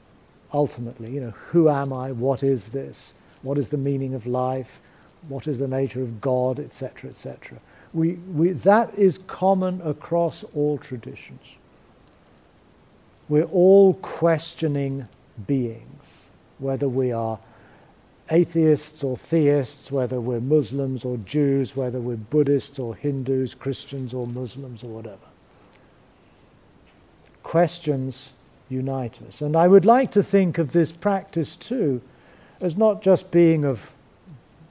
[0.53, 1.11] ultimately.
[1.11, 2.11] You know, who am I?
[2.11, 3.13] What is this?
[3.41, 4.79] What is the meaning of life?
[5.27, 7.59] What is the nature of God, etc., etc.
[7.93, 11.55] We, we, that is common across all traditions.
[13.29, 15.07] We're all questioning
[15.47, 17.39] beings, whether we are
[18.29, 24.27] atheists or theists, whether we're Muslims or Jews, whether we're Buddhists or Hindus, Christians or
[24.27, 25.17] Muslims or whatever.
[27.43, 28.31] Questions
[28.69, 29.41] unite us.
[29.41, 32.01] And I would like to think of this practice too
[32.61, 33.92] as not just being of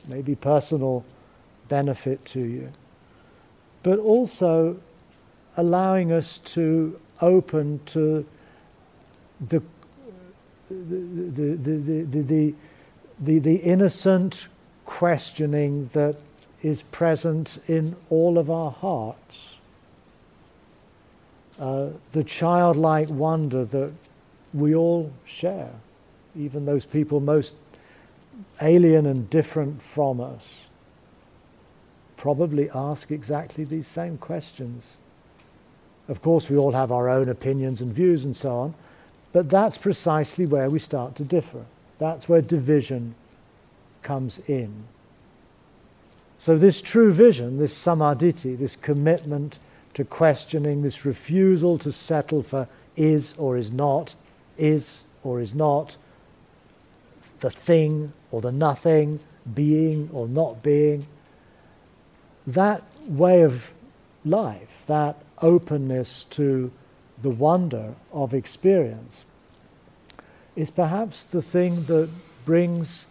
[0.09, 1.05] maybe personal
[1.69, 2.71] benefit to you,
[3.83, 4.77] but also
[5.57, 8.25] allowing us to open to
[9.49, 9.63] the,
[10.69, 12.55] the, the, the,
[13.21, 14.49] the, the innocent
[14.85, 16.17] questioning that
[16.63, 19.57] is present in all of our hearts.
[21.59, 23.93] Uh, the childlike wonder that
[24.55, 25.71] we all share,
[26.37, 27.55] even those people most
[28.61, 30.65] alien and different from us,
[32.17, 34.97] probably ask exactly these same questions.
[36.09, 38.75] Of course, we all have our own opinions and views and so on,
[39.33, 41.65] but that's precisely where we start to differ.
[41.99, 43.15] That's where division
[44.03, 44.85] comes in.
[46.39, 49.61] So, this true vision, this sammaditthi, this commitment
[49.95, 52.67] to questioning, this refusal to settle for
[52.97, 54.17] is or is not,
[54.59, 55.97] is or is not,
[57.43, 59.21] the thing or the nothing,
[59.55, 61.07] being or not being,
[62.47, 63.71] that way of
[64.25, 66.73] life, that openness to
[67.21, 69.25] the wonder of experience,
[70.57, 72.09] is perhaps the thing that
[72.45, 73.07] brings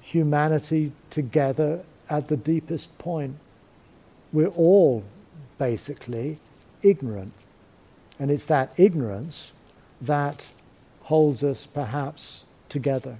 [0.00, 3.36] humanity together at the deepest point.
[4.32, 5.04] We're all
[5.58, 6.38] basically
[6.82, 7.44] ignorant.
[8.18, 9.52] And it's that ignorance
[10.00, 10.48] that
[11.02, 13.18] holds us perhaps together,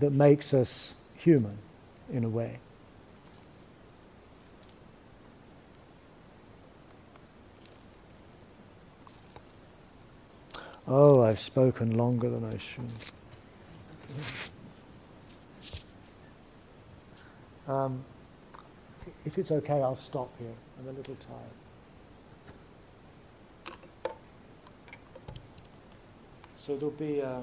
[0.00, 1.56] that makes us human
[2.12, 2.58] in a way.
[10.88, 12.90] Oh, I've spoken longer than I should.
[17.68, 18.04] Um,
[19.24, 20.48] if it's okay, I'll stop here.
[20.80, 21.38] I'm a little tired.
[26.58, 27.42] So there'll be uh,